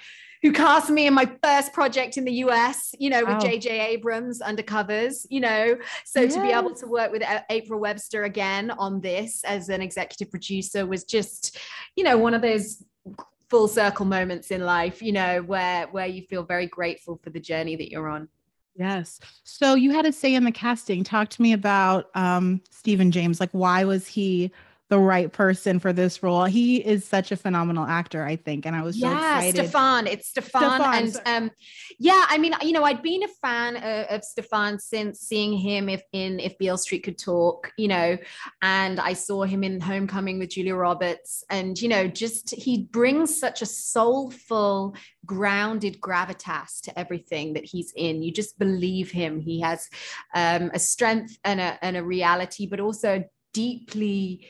who 0.45 0.51
cast 0.51 0.91
me 0.91 1.07
in 1.07 1.13
my 1.15 1.27
first 1.43 1.73
project 1.73 2.17
in 2.17 2.23
the 2.23 2.33
US, 2.33 2.93
you 2.99 3.09
know, 3.09 3.25
with 3.25 3.37
JJ 3.37 3.65
Abrams 3.65 4.41
undercovers, 4.41 5.25
you 5.31 5.39
know. 5.39 5.75
So 6.05 6.21
yes. 6.21 6.35
to 6.35 6.41
be 6.43 6.51
able 6.51 6.75
to 6.75 6.85
work 6.85 7.11
with 7.11 7.23
April 7.49 7.79
Webster 7.79 8.25
again 8.25 8.69
on 8.69 9.01
this 9.01 9.43
as 9.43 9.69
an 9.69 9.81
executive 9.81 10.29
producer 10.29 10.85
was 10.85 11.03
just, 11.03 11.57
you 11.95 12.03
know, 12.03 12.19
one 12.19 12.35
of 12.35 12.43
those 12.43 12.83
full 13.49 13.67
circle 13.67 14.05
moments 14.05 14.51
in 14.51 14.63
life, 14.63 15.01
you 15.01 15.13
know, 15.13 15.41
where 15.41 15.87
where 15.87 16.05
you 16.05 16.21
feel 16.21 16.43
very 16.43 16.67
grateful 16.67 17.19
for 17.23 17.31
the 17.31 17.39
journey 17.39 17.75
that 17.77 17.89
you're 17.89 18.07
on. 18.07 18.29
Yes. 18.75 19.19
So 19.45 19.73
you 19.73 19.93
had 19.93 20.05
a 20.05 20.11
say 20.11 20.35
in 20.35 20.43
the 20.43 20.51
casting. 20.51 21.03
Talk 21.03 21.29
to 21.29 21.41
me 21.41 21.53
about 21.53 22.15
um 22.15 22.61
Stephen 22.69 23.09
James. 23.09 23.39
Like 23.39 23.51
why 23.51 23.83
was 23.83 24.05
he 24.05 24.51
the 24.87 24.99
right 24.99 25.31
person 25.31 25.79
for 25.79 25.91
this 25.91 26.21
role. 26.21 26.45
He 26.45 26.77
is 26.77 27.05
such 27.05 27.31
a 27.31 27.35
phenomenal 27.35 27.85
actor, 27.85 28.23
I 28.23 28.35
think. 28.35 28.67
And 28.67 28.75
I 28.75 28.83
was 28.83 28.99
so 28.99 29.09
yeah, 29.09 29.37
excited. 29.37 29.69
Stephan. 29.69 30.07
It's 30.07 30.27
Stephan. 30.27 30.81
And 30.81 31.21
um, 31.25 31.51
yeah, 31.97 32.23
I 32.29 32.37
mean, 32.37 32.53
you 32.61 32.71
know, 32.71 32.83
I'd 32.83 33.01
been 33.01 33.23
a 33.23 33.27
fan 33.27 33.77
of, 33.77 34.17
of 34.17 34.23
Stephan 34.23 34.77
since 34.77 35.21
seeing 35.21 35.53
him 35.53 35.89
if 35.89 36.03
in 36.11 36.39
If 36.39 36.57
Beale 36.59 36.77
Street 36.77 37.03
Could 37.03 37.17
Talk, 37.17 37.71
you 37.77 37.87
know, 37.87 38.15
and 38.61 38.99
I 38.99 39.13
saw 39.13 39.43
him 39.43 39.63
in 39.63 39.79
Homecoming 39.79 40.37
with 40.37 40.49
Julia 40.49 40.75
Roberts. 40.75 41.43
And, 41.49 41.81
you 41.81 41.89
know, 41.89 42.07
just 42.07 42.53
he 42.53 42.83
brings 42.83 43.39
such 43.39 43.63
a 43.63 43.65
soulful, 43.65 44.95
grounded 45.25 45.99
gravitas 45.99 46.81
to 46.81 46.99
everything 46.99 47.53
that 47.53 47.65
he's 47.65 47.91
in. 47.95 48.21
You 48.21 48.31
just 48.31 48.59
believe 48.59 49.09
him. 49.09 49.39
He 49.39 49.61
has 49.61 49.89
um, 50.35 50.69
a 50.75 50.79
strength 50.79 51.39
and 51.43 51.59
a, 51.59 51.83
and 51.83 51.97
a 51.97 52.03
reality, 52.03 52.67
but 52.67 52.79
also 52.79 53.23
deeply 53.51 54.47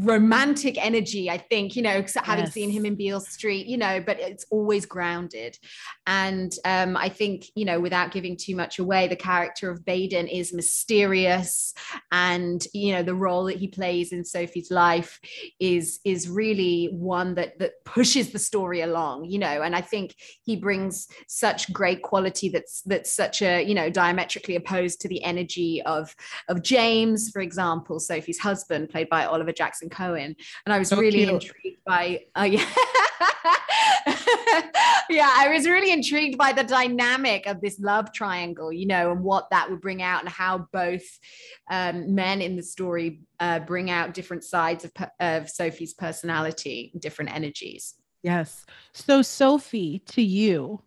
romantic 0.00 0.76
energy 0.84 1.30
i 1.30 1.38
think 1.38 1.74
you 1.74 1.80
know 1.80 2.04
having 2.22 2.44
yes. 2.44 2.52
seen 2.52 2.68
him 2.68 2.84
in 2.84 2.94
beale 2.94 3.20
street 3.20 3.66
you 3.66 3.78
know 3.78 3.98
but 4.04 4.20
it's 4.20 4.44
always 4.50 4.84
grounded 4.84 5.56
and 6.06 6.56
um, 6.66 6.98
i 6.98 7.08
think 7.08 7.46
you 7.54 7.64
know 7.64 7.80
without 7.80 8.12
giving 8.12 8.36
too 8.36 8.54
much 8.54 8.78
away 8.78 9.08
the 9.08 9.16
character 9.16 9.70
of 9.70 9.84
baden 9.86 10.28
is 10.28 10.52
mysterious 10.52 11.72
and 12.12 12.66
you 12.74 12.92
know 12.92 13.02
the 13.02 13.14
role 13.14 13.44
that 13.44 13.56
he 13.56 13.68
plays 13.68 14.12
in 14.12 14.22
sophie's 14.22 14.70
life 14.70 15.18
is 15.60 15.98
is 16.04 16.28
really 16.28 16.90
one 16.92 17.34
that 17.34 17.58
that 17.58 17.72
pushes 17.86 18.32
the 18.32 18.38
story 18.38 18.82
along 18.82 19.24
you 19.24 19.38
know 19.38 19.62
and 19.62 19.74
i 19.74 19.80
think 19.80 20.14
he 20.42 20.56
brings 20.56 21.08
such 21.26 21.72
great 21.72 22.02
quality 22.02 22.50
that's 22.50 22.82
that's 22.82 23.10
such 23.10 23.40
a 23.40 23.62
you 23.62 23.74
know 23.74 23.88
diametrically 23.88 24.56
opposed 24.56 25.00
to 25.00 25.08
the 25.08 25.22
energy 25.24 25.80
of 25.86 26.14
of 26.48 26.62
james 26.62 27.30
for 27.30 27.40
example 27.40 27.98
sophie's 27.98 28.38
husband 28.38 28.90
played 28.90 29.08
by 29.08 29.24
oliver 29.24 29.52
jackson 29.52 29.85
Cohen, 29.90 30.36
and 30.64 30.72
I 30.72 30.78
was 30.78 30.88
so 30.88 30.98
really 30.98 31.24
cute. 31.24 31.30
intrigued 31.30 31.84
by. 31.86 32.24
Uh, 32.34 32.42
yeah. 32.50 32.66
yeah, 35.10 35.32
I 35.36 35.48
was 35.52 35.66
really 35.66 35.92
intrigued 35.92 36.38
by 36.38 36.52
the 36.52 36.64
dynamic 36.64 37.46
of 37.46 37.60
this 37.60 37.78
love 37.80 38.12
triangle, 38.12 38.72
you 38.72 38.86
know, 38.86 39.12
and 39.12 39.22
what 39.22 39.50
that 39.50 39.70
would 39.70 39.80
bring 39.80 40.02
out, 40.02 40.20
and 40.20 40.28
how 40.28 40.68
both 40.72 41.04
um, 41.70 42.14
men 42.14 42.42
in 42.42 42.56
the 42.56 42.62
story 42.62 43.20
uh, 43.40 43.60
bring 43.60 43.90
out 43.90 44.14
different 44.14 44.44
sides 44.44 44.84
of, 44.84 44.92
of 45.20 45.50
Sophie's 45.50 45.94
personality, 45.94 46.92
different 46.98 47.34
energies. 47.34 47.94
Yes. 48.22 48.66
So, 48.92 49.22
Sophie, 49.22 50.00
to 50.06 50.22
you, 50.22 50.82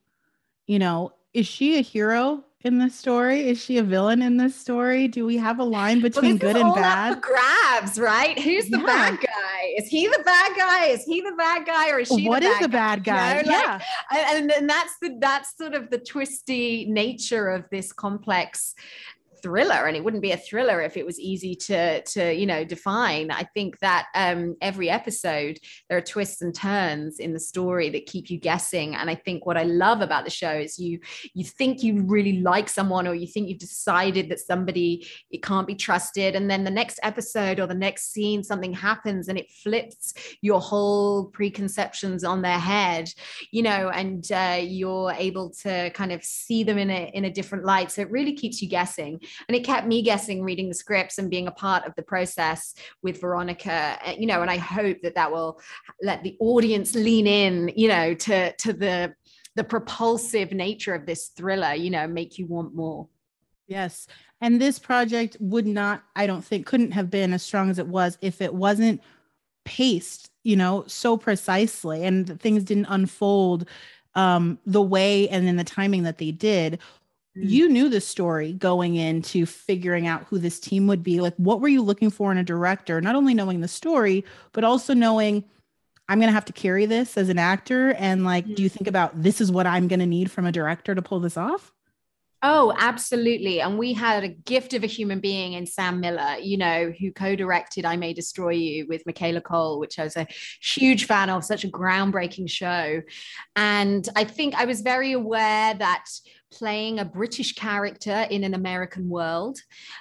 you 0.67 0.79
know, 0.79 1.13
is 1.33 1.47
she 1.47 1.77
a 1.77 1.81
hero 1.81 2.43
in 2.65 2.77
this 2.77 2.93
story? 2.93 3.47
Is 3.47 3.63
she 3.63 3.77
a 3.77 3.83
villain 3.83 4.21
in 4.21 4.35
this 4.35 4.53
story? 4.55 5.07
Do 5.07 5.25
we 5.25 5.37
have 5.37 5.59
a 5.59 5.63
line 5.63 6.01
between 6.01 6.37
well, 6.37 6.53
good 6.53 6.57
and 6.57 6.75
bad? 6.75 7.21
grabs, 7.21 7.97
right? 7.97 8.37
Who's 8.37 8.69
the 8.69 8.79
yeah. 8.79 8.85
bad 8.85 9.19
guy? 9.21 9.73
Is 9.77 9.87
he 9.87 10.07
the 10.07 10.21
bad 10.25 10.57
guy? 10.57 10.85
Is 10.87 11.05
he 11.05 11.21
the 11.21 11.33
bad 11.37 11.65
guy, 11.65 11.89
or 11.89 11.99
is 11.99 12.09
she? 12.09 12.27
What 12.27 12.41
the 12.41 12.49
is 12.49 12.55
bad 12.55 12.63
the 12.63 12.69
bad 12.69 13.03
guy? 13.03 13.43
guy? 13.43 13.49
yeah, 13.49 13.79
and, 14.35 14.51
and 14.51 14.69
that's 14.69 14.97
the 15.01 15.15
that's 15.19 15.57
sort 15.57 15.73
of 15.73 15.89
the 15.89 15.99
twisty 15.99 16.85
nature 16.89 17.47
of 17.47 17.63
this 17.71 17.93
complex 17.93 18.75
thriller 19.41 19.87
and 19.87 19.95
it 19.95 20.03
wouldn't 20.03 20.23
be 20.23 20.31
a 20.31 20.37
thriller 20.37 20.81
if 20.81 20.97
it 20.97 21.05
was 21.05 21.19
easy 21.19 21.55
to 21.55 22.01
to 22.03 22.33
you 22.33 22.45
know 22.45 22.63
define. 22.63 23.31
I 23.31 23.43
think 23.53 23.79
that 23.79 24.07
um 24.15 24.55
every 24.61 24.89
episode 24.89 25.59
there 25.87 25.97
are 25.97 26.01
twists 26.01 26.41
and 26.41 26.53
turns 26.53 27.19
in 27.19 27.33
the 27.33 27.39
story 27.39 27.89
that 27.89 28.05
keep 28.05 28.29
you 28.29 28.37
guessing 28.39 28.95
and 28.95 29.09
i 29.09 29.15
think 29.15 29.45
what 29.45 29.57
i 29.57 29.63
love 29.63 30.01
about 30.01 30.23
the 30.23 30.29
show 30.29 30.51
is 30.51 30.79
you 30.79 30.99
you 31.33 31.43
think 31.43 31.83
you 31.83 32.01
really 32.03 32.41
like 32.41 32.69
someone 32.69 33.07
or 33.07 33.15
you 33.15 33.27
think 33.27 33.47
you've 33.47 33.59
decided 33.59 34.29
that 34.29 34.39
somebody 34.39 35.07
it 35.31 35.43
can't 35.43 35.67
be 35.67 35.75
trusted 35.75 36.35
and 36.35 36.49
then 36.49 36.63
the 36.63 36.71
next 36.71 36.99
episode 37.03 37.59
or 37.59 37.67
the 37.67 37.73
next 37.73 38.11
scene 38.11 38.43
something 38.43 38.73
happens 38.73 39.27
and 39.27 39.37
it 39.37 39.49
flips 39.63 40.13
your 40.41 40.59
whole 40.59 41.25
preconceptions 41.25 42.23
on 42.23 42.41
their 42.41 42.59
head 42.59 43.09
you 43.51 43.61
know 43.61 43.89
and 43.89 44.31
uh, 44.31 44.59
you're 44.61 45.11
able 45.17 45.49
to 45.49 45.89
kind 45.91 46.11
of 46.11 46.23
see 46.23 46.63
them 46.63 46.77
in 46.77 46.89
a 46.89 47.11
in 47.13 47.25
a 47.25 47.29
different 47.29 47.65
light. 47.65 47.91
So 47.91 48.01
it 48.01 48.11
really 48.11 48.33
keeps 48.33 48.61
you 48.61 48.69
guessing 48.69 49.19
and 49.47 49.55
it 49.55 49.63
kept 49.63 49.87
me 49.87 50.01
guessing 50.01 50.43
reading 50.43 50.69
the 50.69 50.75
scripts 50.75 51.17
and 51.17 51.29
being 51.29 51.47
a 51.47 51.51
part 51.51 51.85
of 51.85 51.93
the 51.95 52.03
process 52.03 52.73
with 53.03 53.21
veronica 53.21 53.97
eh, 54.03 54.15
you 54.17 54.27
know 54.27 54.41
and 54.41 54.51
i 54.51 54.57
hope 54.57 54.97
that 55.01 55.15
that 55.15 55.31
will 55.31 55.59
let 56.01 56.23
the 56.23 56.35
audience 56.39 56.95
lean 56.95 57.27
in 57.27 57.71
you 57.75 57.87
know 57.87 58.13
to 58.13 58.51
to 58.53 58.73
the 58.73 59.13
the 59.55 59.63
propulsive 59.63 60.53
nature 60.53 60.93
of 60.93 61.05
this 61.05 61.27
thriller 61.35 61.73
you 61.73 61.89
know 61.89 62.07
make 62.07 62.37
you 62.37 62.45
want 62.45 62.73
more. 62.73 63.07
Yes. 63.67 64.07
And 64.41 64.59
this 64.59 64.79
project 64.79 65.35
would 65.41 65.67
not 65.67 66.03
i 66.15 66.25
don't 66.25 66.43
think 66.45 66.65
couldn't 66.65 66.91
have 66.91 67.09
been 67.09 67.33
as 67.33 67.43
strong 67.43 67.69
as 67.69 67.77
it 67.77 67.87
was 67.87 68.17
if 68.21 68.41
it 68.41 68.53
wasn't 68.53 69.01
paced 69.65 70.31
you 70.43 70.55
know 70.55 70.85
so 70.87 71.17
precisely 71.17 72.05
and 72.05 72.39
things 72.39 72.63
didn't 72.63 72.85
unfold 72.85 73.67
um 74.15 74.57
the 74.65 74.81
way 74.81 75.27
and 75.27 75.47
in 75.47 75.57
the 75.57 75.63
timing 75.63 76.03
that 76.03 76.17
they 76.17 76.31
did 76.31 76.79
Mm. 77.37 77.49
you 77.49 77.69
knew 77.69 77.89
the 77.89 78.01
story 78.01 78.53
going 78.53 78.95
into 78.95 79.45
figuring 79.45 80.07
out 80.07 80.25
who 80.25 80.39
this 80.39 80.59
team 80.59 80.87
would 80.87 81.03
be 81.03 81.21
like 81.21 81.35
what 81.37 81.61
were 81.61 81.67
you 81.67 81.83
looking 81.83 82.09
for 82.09 82.31
in 82.31 82.39
a 82.39 82.43
director 82.43 83.01
not 83.01 83.15
only 83.15 83.35
knowing 83.35 83.61
the 83.61 83.67
story 83.67 84.25
but 84.51 84.63
also 84.63 84.95
knowing 84.95 85.43
i'm 86.07 86.19
going 86.19 86.27
to 86.27 86.33
have 86.33 86.45
to 86.45 86.53
carry 86.53 86.87
this 86.87 87.17
as 87.17 87.29
an 87.29 87.37
actor 87.37 87.93
and 87.93 88.25
like 88.25 88.45
mm-hmm. 88.45 88.55
do 88.55 88.63
you 88.63 88.69
mm. 88.69 88.73
think 88.73 88.87
about 88.87 89.21
this 89.21 89.41
is 89.41 89.51
what 89.51 89.67
i'm 89.67 89.87
going 89.87 89.99
to 89.99 90.07
need 90.07 90.31
from 90.31 90.47
a 90.47 90.51
director 90.51 90.95
to 90.95 91.03
pull 91.03 91.19
this 91.19 91.37
off 91.37 91.71
Oh, 92.41 92.73
absolutely. 92.77 93.59
And 93.59 93.77
we 93.77 93.91
had 93.91 94.23
a 94.23 94.29
gift 94.29 94.73
of 94.73 94.83
a 94.83 94.87
human 94.87 95.19
being 95.19 95.53
in 95.53 95.65
Sam 95.65 95.99
Miller, 95.99 96.37
you 96.41 96.57
know, 96.57 96.93
who 96.97 97.11
co 97.11 97.35
directed 97.35 97.83
I 97.83 97.97
May 97.97 98.13
Destroy 98.13 98.51
You 98.51 98.87
with 98.87 99.05
Michaela 99.05 99.41
Coel, 99.41 99.77
which 99.77 99.99
I 99.99 100.05
was 100.05 100.15
a 100.15 100.25
huge 100.61 101.05
fan 101.05 101.29
of, 101.29 101.43
such 101.43 101.65
a 101.65 101.67
groundbreaking 101.67 102.49
show. 102.49 103.01
And 103.57 104.07
I 104.15 104.23
think 104.23 104.55
I 104.55 104.65
was 104.65 104.79
very 104.79 105.11
aware 105.11 105.73
that 105.73 106.05
playing 106.51 106.99
a 106.99 107.05
British 107.05 107.53
character 107.53 108.25
in 108.29 108.43
an 108.43 108.53
American 108.53 109.09
world 109.09 109.59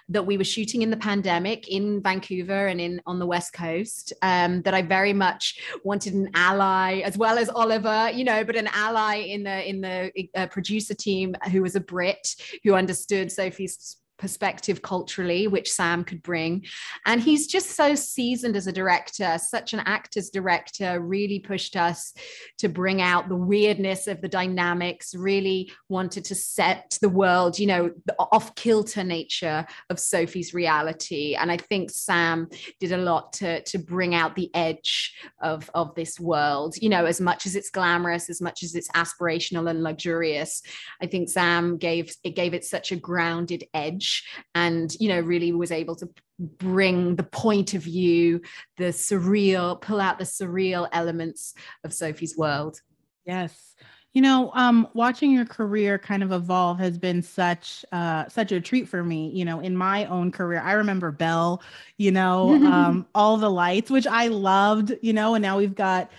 that 0.09 0.25
we 0.25 0.37
were 0.37 0.45
shooting 0.45 0.83
in 0.83 0.91
the 0.91 0.97
pandemic 0.97 1.69
in 1.69 2.03
Vancouver 2.03 2.67
and 2.67 2.81
in 2.81 3.01
on 3.07 3.19
the 3.19 3.27
West 3.27 3.53
Coast. 3.53 4.13
Um, 4.23 4.63
that 4.63 4.75
I 4.75 4.83
very 4.83 5.13
much 5.13 5.61
wanted 5.85 6.15
an 6.15 6.31
ally 6.35 7.01
as 7.01 7.17
well 7.17 7.39
as 7.39 7.49
Oliver, 7.49 8.11
you 8.11 8.25
know, 8.25 8.45
but 8.45 8.57
an 8.57 8.69
ally 8.73 9.17
in 9.17 9.43
the 9.43 9.69
in 9.69 9.81
the 9.81 10.11
uh, 10.35 10.47
producer 10.47 10.95
team 10.95 11.35
who 11.53 11.63
was 11.63 11.77
a 11.77 11.81
Brit 11.81 12.35
who 12.65 12.75
understood 12.75 13.31
Sophie's 13.31 13.97
perspective 14.19 14.83
culturally, 14.83 15.47
which 15.47 15.71
Sam 15.71 16.05
could 16.05 16.23
bring. 16.23 16.65
And 17.07 17.21
he's 17.21 17.47
just 17.47 17.71
so 17.71 17.95
seasoned 17.95 18.57
as 18.57 18.67
a 18.67 18.73
director, 18.73 19.39
such 19.39 19.73
an 19.73 19.81
actor's 19.81 20.31
director, 20.31 21.01
really 21.01 21.39
pushed 21.39 21.77
us 21.77 22.13
to 22.59 22.69
bring 22.69 23.01
out 23.01 23.29
the 23.29 23.37
weirdness 23.37 24.07
of 24.07 24.21
the 24.21 24.29
dynamics, 24.29 25.15
really 25.15 25.73
wanted 25.89 26.25
to 26.27 26.35
set 26.35 26.99
the 27.01 27.09
world, 27.09 27.59
you 27.59 27.67
know, 27.67 27.91
the 28.07 28.17
off 28.19 28.55
kilter 28.55 29.05
nature 29.05 29.67
of 29.91 30.01
Sophie's 30.01 30.53
reality. 30.53 31.35
And 31.35 31.51
I 31.51 31.57
think 31.57 31.91
Sam 31.91 32.49
did 32.81 32.93
a 32.93 32.99
lot 32.99 33.33
to, 33.35 33.63
to 33.63 33.79
bring 33.79 34.15
out 34.15 34.35
the 34.35 34.51
edge 34.55 35.15
of, 35.41 35.71
of 35.75 35.95
this 35.95 36.19
world, 36.19 36.77
you 36.77 36.89
know, 36.89 37.05
as 37.05 37.21
much 37.21 37.47
as 37.47 37.55
it's 37.55 37.71
glamorous, 37.71 38.29
as 38.29 38.41
much 38.41 38.63
as 38.63 38.75
it's 38.75 38.91
aspirational 38.91 39.71
and 39.71 39.83
luxurious. 39.83 40.63
I 41.01 41.07
think 41.07 41.29
Sam 41.29 41.79
gave 41.79 42.15
it 42.25 42.31
gave 42.31 42.55
it 42.55 42.65
such 42.65 42.93
a 42.93 42.97
grounded 42.97 43.65
edge 43.75 44.08
and 44.55 44.95
you 45.01 45.09
know 45.09 45.21
really 45.21 45.53
was 45.53 45.73
able 45.73 45.97
to 45.97 46.09
bring 46.39 47.17
the 47.17 47.25
point 47.25 47.75
of 47.75 47.83
view 47.83 48.41
the 48.77 48.85
surreal 48.85 49.81
pull 49.81 50.01
out 50.01 50.19
the 50.19 50.25
surreal 50.25 50.89
elements 50.93 51.55
of 51.85 51.93
sophie's 51.93 52.37
world. 52.37 52.81
Yes. 53.25 53.75
You 54.15 54.23
know 54.23 54.51
um, 54.55 54.89
watching 54.95 55.31
your 55.33 55.45
career 55.45 55.99
kind 55.99 56.23
of 56.23 56.33
evolve 56.33 56.79
has 56.79 56.99
been 56.99 57.23
such 57.23 57.85
uh, 57.93 58.29
such 58.29 58.53
a 58.53 58.61
treat 58.61 58.89
for 58.89 59.05
me. 59.05 59.31
You 59.31 59.45
know 59.45 59.61
in 59.61 59.77
my 59.77 60.07
own 60.07 60.33
career 60.33 60.61
i 60.65 60.73
remember 60.73 61.11
Belle 61.13 61.63
you 61.99 62.11
know 62.11 62.55
um, 62.67 63.07
all 63.15 63.37
the 63.37 63.51
lights 63.51 63.91
which 63.91 64.07
i 64.07 64.29
loved 64.29 64.93
you 65.03 65.13
know 65.13 65.35
and 65.35 65.43
now 65.43 65.59
we've 65.59 65.75
got 65.75 66.11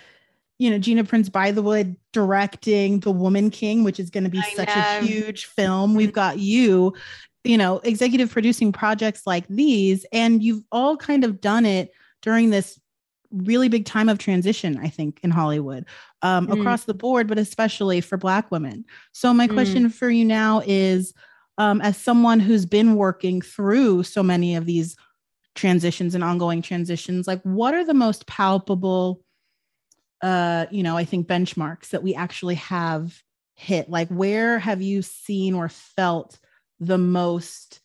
you 0.60 0.70
know 0.70 0.78
gina 0.78 1.04
prince 1.04 1.30
bythewood 1.30 1.96
directing 2.12 3.00
the 3.00 3.12
woman 3.12 3.50
king 3.50 3.84
which 3.84 4.00
is 4.00 4.10
going 4.10 4.26
to 4.26 4.30
be 4.30 4.40
I 4.40 4.54
such 4.54 4.68
know. 4.68 5.00
a 5.00 5.02
huge 5.02 5.46
film. 5.46 5.96
We've 5.96 6.14
got 6.14 6.38
you 6.38 6.94
you 7.44 7.58
know, 7.58 7.80
executive 7.84 8.32
producing 8.32 8.72
projects 8.72 9.26
like 9.26 9.48
these. 9.48 10.06
And 10.12 10.44
you've 10.44 10.64
all 10.72 10.98
kind 10.98 11.24
of 11.24 11.42
done 11.42 11.66
it 11.66 11.92
during 12.22 12.50
this 12.50 12.80
really 13.32 13.70
big 13.70 13.86
time 13.86 14.10
of 14.10 14.18
transition, 14.18 14.80
I 14.82 14.90
think, 14.90 15.20
in 15.24 15.32
Hollywood 15.32 15.86
um, 16.22 16.48
mm. 16.48 16.60
across 16.60 16.86
the 16.86 16.94
board, 16.94 17.28
but 17.28 17.38
especially 17.38 18.02
for 18.02 18.18
Black 18.18 18.52
women. 18.52 18.86
So, 19.12 19.34
my 19.34 19.48
mm. 19.48 19.54
question 19.54 19.90
for 19.90 20.10
you 20.10 20.26
now 20.26 20.62
is 20.66 21.14
um, 21.58 21.82
as 21.82 21.98
someone 21.98 22.40
who's 22.40 22.66
been 22.66 22.96
working 22.96 23.42
through 23.42 24.04
so 24.04 24.24
many 24.24 24.56
of 24.56 24.66
these 24.66 24.96
transitions 25.56 26.16
and 26.16 26.24
ongoing 26.24 26.62
transitions, 26.62 27.28
like 27.28 27.42
what 27.44 27.74
are 27.74 27.86
the 27.86 27.94
most 27.94 28.26
palpable, 28.28 29.22
uh, 30.22 30.66
you 30.72 30.84
know, 30.84 30.98
I 30.98 31.06
think 31.06 31.28
benchmarks 31.28 31.90
that 31.90 32.04
we 32.04 32.16
actually 32.16 32.56
have 32.56 33.22
hit? 33.56 33.90
Like, 33.90 34.08
where 34.10 34.58
have 34.58 34.82
you 34.82 35.02
seen 35.02 35.54
or 35.54 35.70
felt? 35.70 36.40
The 36.80 36.98
most 36.98 37.82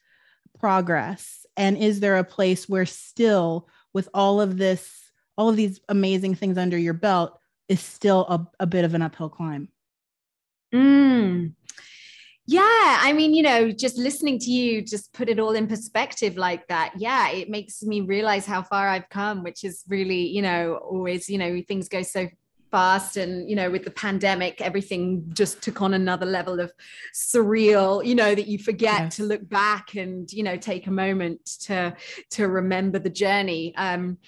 progress? 0.59 1.47
And 1.57 1.77
is 1.77 2.01
there 2.01 2.17
a 2.17 2.25
place 2.25 2.69
where 2.69 2.87
still 2.87 3.69
with 3.93 4.09
all 4.13 4.41
of 4.41 4.59
this 4.59 5.01
all 5.37 5.49
of 5.49 5.57
these 5.57 5.81
amazing 5.89 6.35
things 6.35 6.59
under 6.59 6.79
your 6.79 6.95
belt 6.95 7.39
is 7.69 7.81
still 7.81 8.27
a, 8.29 8.63
a 8.63 8.67
bit 8.67 8.85
of 8.85 8.95
an 8.95 9.03
uphill 9.03 9.29
climb 9.29 9.69
mm. 10.73 11.53
Yeah, 12.47 12.99
I 13.01 13.15
mean, 13.15 13.33
you 13.33 13.43
know, 13.43 13.71
just 13.71 13.97
listening 13.97 14.39
to 14.41 14.51
you 14.51 14.83
just 14.83 15.15
put 15.15 15.31
it 15.31 15.39
all 15.39 15.53
in 15.53 15.67
perspective 15.67 16.37
like 16.37 16.69
that. 16.69 16.93
Yeah, 16.99 17.31
it 17.31 17.49
makes 17.49 17.83
me 17.83 18.03
realize 18.03 18.45
how 18.45 18.63
far 18.63 18.87
I've 18.87 19.09
come, 19.09 19.43
which 19.43 19.65
is 19.65 19.83
really, 19.89 20.27
you 20.27 20.43
know, 20.43 20.75
always, 20.75 21.31
you 21.31 21.39
know, 21.39 21.63
things 21.67 21.89
go 21.89 22.03
so 22.03 22.29
fast 22.75 23.17
and 23.17 23.49
you 23.49 23.55
know 23.55 23.71
with 23.71 23.85
the 23.85 23.91
pandemic 23.93 24.61
everything 24.61 25.25
just 25.33 25.63
took 25.63 25.81
on 25.81 25.95
another 25.95 26.27
level 26.27 26.59
of 26.59 26.73
surreal 27.15 28.05
you 28.05 28.17
know 28.17 28.35
that 28.35 28.49
you 28.49 28.59
forget 28.59 29.03
yes. 29.03 29.17
to 29.17 29.23
look 29.23 29.49
back 29.49 29.95
and 29.95 30.33
you 30.33 30.43
know 30.43 30.57
take 30.57 30.89
a 30.89 30.91
moment 30.91 31.39
to 31.61 31.95
to 32.31 32.49
remember 32.49 32.99
the 32.99 33.09
journey 33.09 33.73
um 33.77 34.19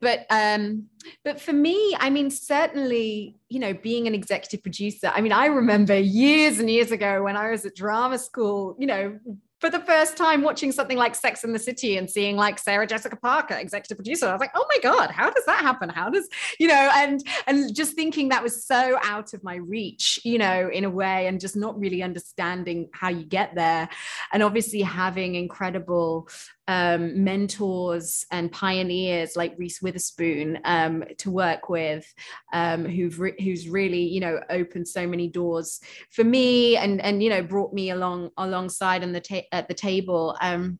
but 0.00 0.24
um 0.30 0.86
but 1.24 1.38
for 1.38 1.52
me 1.52 1.94
i 2.00 2.08
mean 2.08 2.30
certainly 2.30 3.36
you 3.50 3.58
know 3.58 3.74
being 3.74 4.06
an 4.06 4.14
executive 4.14 4.62
producer 4.62 5.12
i 5.14 5.20
mean 5.20 5.32
i 5.32 5.44
remember 5.44 5.98
years 5.98 6.58
and 6.58 6.70
years 6.70 6.90
ago 6.92 7.22
when 7.22 7.36
i 7.36 7.50
was 7.50 7.66
at 7.66 7.74
drama 7.74 8.16
school 8.16 8.74
you 8.78 8.86
know 8.86 9.18
for 9.60 9.68
the 9.68 9.80
first 9.80 10.16
time 10.16 10.42
watching 10.42 10.72
something 10.72 10.96
like 10.96 11.14
Sex 11.14 11.44
in 11.44 11.52
the 11.52 11.58
City 11.58 11.98
and 11.98 12.10
seeing 12.10 12.36
like 12.36 12.58
Sarah 12.58 12.86
Jessica 12.86 13.16
Parker, 13.16 13.54
executive 13.54 13.98
producer, 13.98 14.26
I 14.26 14.32
was 14.32 14.40
like, 14.40 14.52
oh 14.54 14.66
my 14.68 14.78
God, 14.82 15.10
how 15.10 15.30
does 15.30 15.44
that 15.44 15.60
happen? 15.60 15.90
How 15.90 16.08
does, 16.08 16.28
you 16.58 16.66
know, 16.66 16.90
and 16.94 17.22
and 17.46 17.74
just 17.74 17.94
thinking 17.94 18.30
that 18.30 18.42
was 18.42 18.64
so 18.64 18.98
out 19.02 19.34
of 19.34 19.44
my 19.44 19.56
reach, 19.56 20.18
you 20.24 20.38
know, 20.38 20.70
in 20.72 20.84
a 20.84 20.90
way, 20.90 21.26
and 21.26 21.40
just 21.40 21.56
not 21.56 21.78
really 21.78 22.02
understanding 22.02 22.88
how 22.92 23.10
you 23.10 23.24
get 23.24 23.54
there. 23.54 23.88
And 24.32 24.42
obviously 24.42 24.80
having 24.80 25.34
incredible 25.34 26.28
um, 26.70 27.24
mentors 27.24 28.24
and 28.30 28.52
pioneers 28.52 29.34
like 29.34 29.56
Reese 29.58 29.82
Witherspoon 29.82 30.60
um, 30.64 31.02
to 31.18 31.28
work 31.28 31.68
with, 31.68 32.06
um, 32.52 32.84
who've 32.84 33.18
re- 33.18 33.34
who's 33.42 33.68
really 33.68 34.04
you 34.04 34.20
know 34.20 34.38
opened 34.50 34.86
so 34.86 35.04
many 35.04 35.26
doors 35.26 35.80
for 36.12 36.22
me 36.22 36.76
and 36.76 37.00
and 37.00 37.24
you 37.24 37.28
know 37.28 37.42
brought 37.42 37.72
me 37.72 37.90
along 37.90 38.30
alongside 38.36 39.02
on 39.02 39.10
the 39.10 39.20
ta- 39.20 39.48
at 39.50 39.66
the 39.66 39.74
table. 39.74 40.36
Um, 40.40 40.78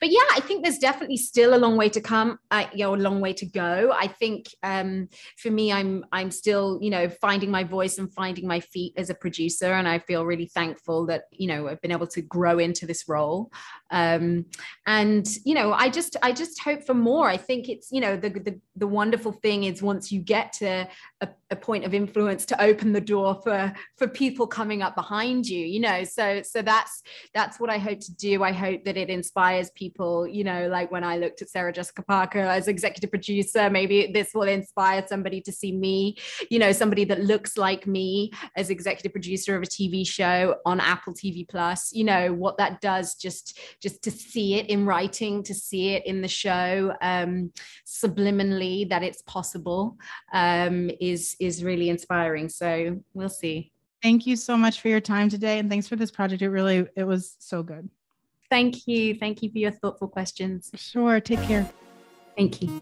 but 0.00 0.10
yeah, 0.10 0.26
I 0.34 0.40
think 0.40 0.62
there's 0.62 0.78
definitely 0.78 1.16
still 1.16 1.54
a 1.54 1.58
long 1.58 1.76
way 1.76 1.88
to 1.90 2.00
come, 2.00 2.38
uh, 2.50 2.66
you 2.72 2.84
know, 2.84 2.94
a 2.94 2.96
long 2.96 3.20
way 3.20 3.32
to 3.34 3.46
go. 3.46 3.92
I 3.92 4.06
think 4.06 4.48
um, 4.62 5.08
for 5.38 5.50
me, 5.50 5.72
I'm 5.72 6.04
I'm 6.12 6.30
still, 6.30 6.78
you 6.80 6.90
know, 6.90 7.08
finding 7.08 7.50
my 7.50 7.64
voice 7.64 7.98
and 7.98 8.12
finding 8.12 8.46
my 8.46 8.60
feet 8.60 8.94
as 8.96 9.10
a 9.10 9.14
producer, 9.14 9.72
and 9.72 9.88
I 9.88 9.98
feel 9.98 10.24
really 10.24 10.46
thankful 10.46 11.06
that 11.06 11.24
you 11.32 11.48
know 11.48 11.68
I've 11.68 11.80
been 11.80 11.92
able 11.92 12.06
to 12.08 12.22
grow 12.22 12.58
into 12.58 12.86
this 12.86 13.08
role. 13.08 13.50
Um, 13.90 14.46
and 14.86 15.26
you 15.44 15.54
know, 15.54 15.72
I 15.72 15.88
just 15.88 16.16
I 16.22 16.32
just 16.32 16.60
hope 16.60 16.84
for 16.84 16.94
more. 16.94 17.28
I 17.28 17.36
think 17.36 17.68
it's 17.68 17.90
you 17.90 18.00
know 18.00 18.16
the 18.16 18.30
the, 18.30 18.60
the 18.76 18.86
wonderful 18.86 19.32
thing 19.32 19.64
is 19.64 19.82
once 19.82 20.10
you 20.10 20.20
get 20.20 20.52
to 20.54 20.88
a, 21.20 21.28
a 21.54 21.56
point 21.56 21.84
of 21.84 21.94
influence 21.94 22.44
to 22.46 22.62
open 22.62 22.92
the 22.92 23.00
door 23.00 23.40
for 23.42 23.72
for 23.96 24.06
people 24.06 24.46
coming 24.46 24.82
up 24.82 24.94
behind 24.94 25.46
you. 25.46 25.64
You 25.64 25.80
know, 25.80 26.04
so 26.04 26.42
so 26.42 26.60
that's 26.60 27.02
that's 27.32 27.58
what 27.58 27.70
I 27.70 27.78
hope 27.78 28.00
to 28.00 28.14
do. 28.14 28.42
I 28.42 28.52
hope 28.52 28.84
that 28.84 28.96
it 28.96 29.08
inspires 29.08 29.70
people, 29.70 30.26
you 30.26 30.44
know, 30.44 30.68
like 30.68 30.90
when 30.92 31.04
I 31.04 31.16
looked 31.16 31.40
at 31.40 31.48
Sarah 31.48 31.72
Jessica 31.72 32.02
Parker 32.02 32.40
as 32.40 32.68
executive 32.68 33.10
producer, 33.10 33.70
maybe 33.70 34.10
this 34.12 34.34
will 34.34 34.42
inspire 34.42 35.04
somebody 35.06 35.40
to 35.42 35.52
see 35.52 35.72
me, 35.72 36.16
you 36.50 36.58
know, 36.58 36.72
somebody 36.72 37.04
that 37.06 37.22
looks 37.22 37.56
like 37.56 37.86
me 37.86 38.32
as 38.56 38.68
executive 38.68 39.12
producer 39.12 39.56
of 39.56 39.62
a 39.62 39.66
TV 39.66 40.06
show 40.06 40.56
on 40.66 40.80
Apple 40.80 41.14
TV 41.14 41.48
Plus, 41.48 41.92
you 41.92 42.04
know, 42.04 42.32
what 42.32 42.58
that 42.58 42.80
does 42.80 43.14
just 43.14 43.58
just 43.80 44.02
to 44.02 44.10
see 44.10 44.56
it 44.56 44.68
in 44.68 44.84
writing, 44.84 45.42
to 45.44 45.54
see 45.54 45.90
it 45.94 46.04
in 46.04 46.20
the 46.20 46.28
show 46.28 46.94
um, 47.00 47.52
subliminally 47.86 48.88
that 48.88 49.02
it's 49.02 49.22
possible 49.22 49.96
um, 50.32 50.90
is 51.00 51.36
is 51.44 51.62
really 51.62 51.88
inspiring. 51.88 52.48
So 52.48 53.00
we'll 53.12 53.28
see. 53.28 53.72
Thank 54.02 54.26
you 54.26 54.36
so 54.36 54.56
much 54.56 54.80
for 54.80 54.88
your 54.88 55.00
time 55.00 55.28
today 55.28 55.58
and 55.58 55.70
thanks 55.70 55.88
for 55.88 55.96
this 55.96 56.10
project. 56.10 56.42
It 56.42 56.50
really 56.50 56.86
it 56.96 57.04
was 57.04 57.36
so 57.38 57.62
good. 57.62 57.88
Thank 58.50 58.86
you. 58.86 59.14
Thank 59.14 59.42
you 59.42 59.50
for 59.50 59.58
your 59.58 59.70
thoughtful 59.70 60.08
questions. 60.08 60.70
Sure. 60.74 61.20
Take 61.20 61.42
care. 61.42 61.70
Thank 62.36 62.62
you. 62.62 62.80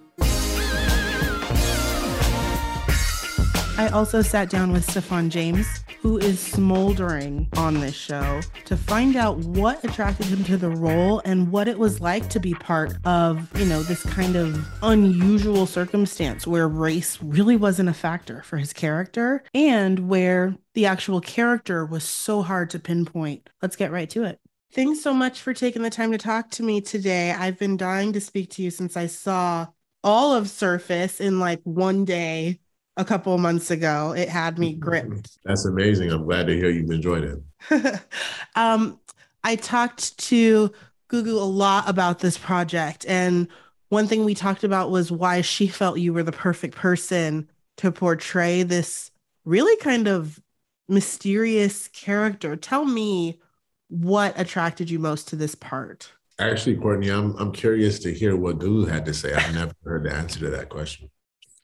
I 3.78 3.88
also 3.92 4.22
sat 4.22 4.50
down 4.50 4.70
with 4.72 4.88
Stephan 4.88 5.30
James, 5.30 5.66
who 6.02 6.18
is 6.18 6.40
smoldering 6.40 7.48
on 7.56 7.80
this 7.80 7.94
show, 7.94 8.40
to 8.64 8.76
find 8.76 9.14
out 9.14 9.38
what 9.38 9.82
attracted 9.84 10.26
him 10.26 10.42
to 10.42 10.56
the 10.56 10.68
role 10.68 11.22
and 11.24 11.52
what 11.52 11.68
it 11.68 11.78
was 11.78 12.00
like 12.00 12.28
to 12.28 12.40
be 12.40 12.54
part 12.54 12.96
of, 13.04 13.48
you 13.56 13.64
know, 13.64 13.84
this 13.84 14.02
kind 14.02 14.34
of 14.34 14.66
unusual 14.82 15.64
circumstance 15.64 16.44
where 16.44 16.66
race 16.66 17.22
really 17.22 17.56
wasn't 17.56 17.88
a 17.88 17.94
factor 17.94 18.42
for 18.42 18.56
his 18.56 18.72
character 18.72 19.44
and 19.54 20.08
where 20.08 20.56
the 20.74 20.86
actual 20.86 21.20
character 21.20 21.86
was 21.86 22.02
so 22.02 22.42
hard 22.42 22.68
to 22.70 22.80
pinpoint. 22.80 23.48
Let's 23.62 23.76
get 23.76 23.92
right 23.92 24.10
to 24.10 24.24
it. 24.24 24.40
Thanks 24.72 25.02
so 25.02 25.14
much 25.14 25.40
for 25.40 25.54
taking 25.54 25.82
the 25.82 25.90
time 25.90 26.10
to 26.12 26.18
talk 26.18 26.50
to 26.52 26.64
me 26.64 26.80
today. 26.80 27.30
I've 27.30 27.58
been 27.58 27.76
dying 27.76 28.12
to 28.14 28.20
speak 28.20 28.50
to 28.52 28.62
you 28.62 28.70
since 28.70 28.96
I 28.96 29.06
saw 29.06 29.68
all 30.02 30.34
of 30.34 30.50
Surface 30.50 31.20
in 31.20 31.38
like 31.38 31.60
one 31.62 32.04
day 32.04 32.58
a 32.96 33.04
couple 33.04 33.34
of 33.34 33.40
months 33.40 33.70
ago. 33.70 34.12
It 34.12 34.28
had 34.28 34.58
me 34.58 34.74
gripped. 34.74 35.38
That's 35.44 35.64
amazing. 35.64 36.10
I'm 36.10 36.24
glad 36.24 36.46
to 36.46 36.56
hear 36.56 36.70
you've 36.70 36.90
enjoyed 36.90 37.24
it. 37.70 38.00
um, 38.54 39.00
I 39.44 39.56
talked 39.56 40.18
to 40.18 40.72
Gugu 41.10 41.40
a 41.40 41.44
lot 41.44 41.88
about 41.88 42.18
this 42.20 42.38
project. 42.38 43.04
And 43.08 43.48
one 43.88 44.06
thing 44.06 44.24
we 44.24 44.34
talked 44.34 44.64
about 44.64 44.90
was 44.90 45.12
why 45.12 45.40
she 45.40 45.66
felt 45.66 45.98
you 45.98 46.12
were 46.12 46.22
the 46.22 46.32
perfect 46.32 46.74
person 46.74 47.48
to 47.78 47.90
portray 47.90 48.62
this 48.62 49.10
really 49.44 49.76
kind 49.76 50.08
of 50.08 50.40
mysterious 50.88 51.88
character. 51.88 52.56
Tell 52.56 52.84
me 52.84 53.40
what 53.88 54.38
attracted 54.38 54.90
you 54.90 54.98
most 54.98 55.28
to 55.28 55.36
this 55.36 55.54
part? 55.54 56.12
Actually, 56.38 56.76
Courtney, 56.76 57.10
I'm 57.10 57.36
I'm 57.36 57.52
curious 57.52 57.98
to 58.00 58.12
hear 58.12 58.36
what 58.36 58.58
Gugu 58.58 58.88
had 58.88 59.04
to 59.04 59.14
say. 59.14 59.34
I've 59.34 59.54
never 59.54 59.72
heard 59.84 60.04
the 60.04 60.14
answer 60.14 60.40
to 60.40 60.50
that 60.50 60.70
question. 60.70 61.10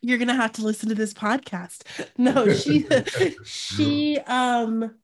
You're 0.01 0.19
gonna 0.19 0.35
have 0.35 0.53
to 0.53 0.63
listen 0.63 0.89
to 0.89 0.95
this 0.95 1.15
podcast. 1.15 1.83
No, 2.19 2.53
she 2.53 2.87
she 3.45 4.19
um 4.27 4.95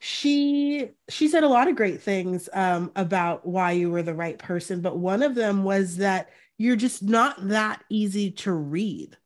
she 0.00 0.90
she 1.08 1.28
said 1.28 1.44
a 1.44 1.48
lot 1.48 1.68
of 1.68 1.76
great 1.76 2.02
things 2.02 2.48
um 2.52 2.90
about 2.96 3.46
why 3.46 3.72
you 3.72 3.90
were 3.90 4.02
the 4.02 4.14
right 4.14 4.38
person, 4.38 4.80
but 4.80 4.98
one 4.98 5.22
of 5.22 5.34
them 5.34 5.64
was 5.64 5.96
that 5.98 6.30
you're 6.58 6.76
just 6.76 7.02
not 7.02 7.48
that 7.48 7.82
easy 7.90 8.30
to 8.30 8.52
read 8.52 9.16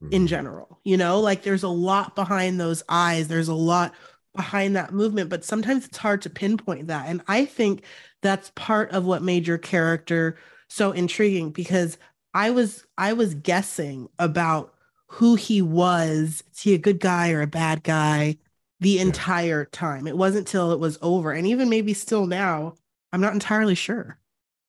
in 0.00 0.08
mm-hmm. 0.08 0.26
general. 0.26 0.78
You 0.84 0.96
know, 0.96 1.20
like 1.20 1.42
there's 1.42 1.62
a 1.62 1.68
lot 1.68 2.14
behind 2.14 2.60
those 2.60 2.82
eyes. 2.88 3.28
There's 3.28 3.48
a 3.48 3.54
lot 3.54 3.92
behind 4.34 4.76
that 4.76 4.92
movement, 4.92 5.30
but 5.30 5.44
sometimes 5.44 5.86
it's 5.86 5.96
hard 5.96 6.22
to 6.22 6.30
pinpoint 6.30 6.88
that. 6.88 7.06
And 7.08 7.22
I 7.26 7.44
think 7.46 7.82
that's 8.22 8.52
part 8.54 8.90
of 8.92 9.04
what 9.04 9.22
made 9.22 9.46
your 9.46 9.58
character 9.58 10.36
so 10.68 10.92
intriguing 10.92 11.50
because 11.50 11.98
I 12.36 12.50
was 12.50 12.84
I 12.98 13.14
was 13.14 13.34
guessing 13.34 14.10
about 14.18 14.74
who 15.06 15.36
he 15.36 15.62
was. 15.62 16.44
Is 16.52 16.60
he 16.60 16.74
a 16.74 16.78
good 16.78 17.00
guy 17.00 17.30
or 17.30 17.40
a 17.40 17.46
bad 17.46 17.82
guy 17.82 18.36
the 18.78 18.90
yeah. 18.90 19.02
entire 19.02 19.64
time? 19.64 20.06
It 20.06 20.18
wasn't 20.18 20.46
till 20.46 20.70
it 20.72 20.78
was 20.78 20.98
over. 21.00 21.32
And 21.32 21.46
even 21.46 21.70
maybe 21.70 21.94
still 21.94 22.26
now, 22.26 22.74
I'm 23.10 23.22
not 23.22 23.32
entirely 23.32 23.74
sure. 23.74 24.18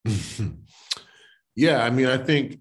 yeah, 1.55 1.83
I 1.83 1.89
mean, 1.89 2.05
I 2.05 2.15
think, 2.17 2.59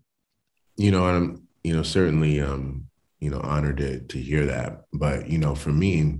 you 0.76 0.90
know, 0.90 1.06
I'm, 1.06 1.46
you 1.62 1.76
know, 1.76 1.84
certainly 1.84 2.40
um, 2.40 2.88
you 3.20 3.30
know, 3.30 3.40
honored 3.44 3.76
to 3.76 4.00
to 4.00 4.18
hear 4.20 4.46
that. 4.46 4.86
But, 4.92 5.28
you 5.28 5.38
know, 5.38 5.54
for 5.54 5.70
me, 5.70 6.18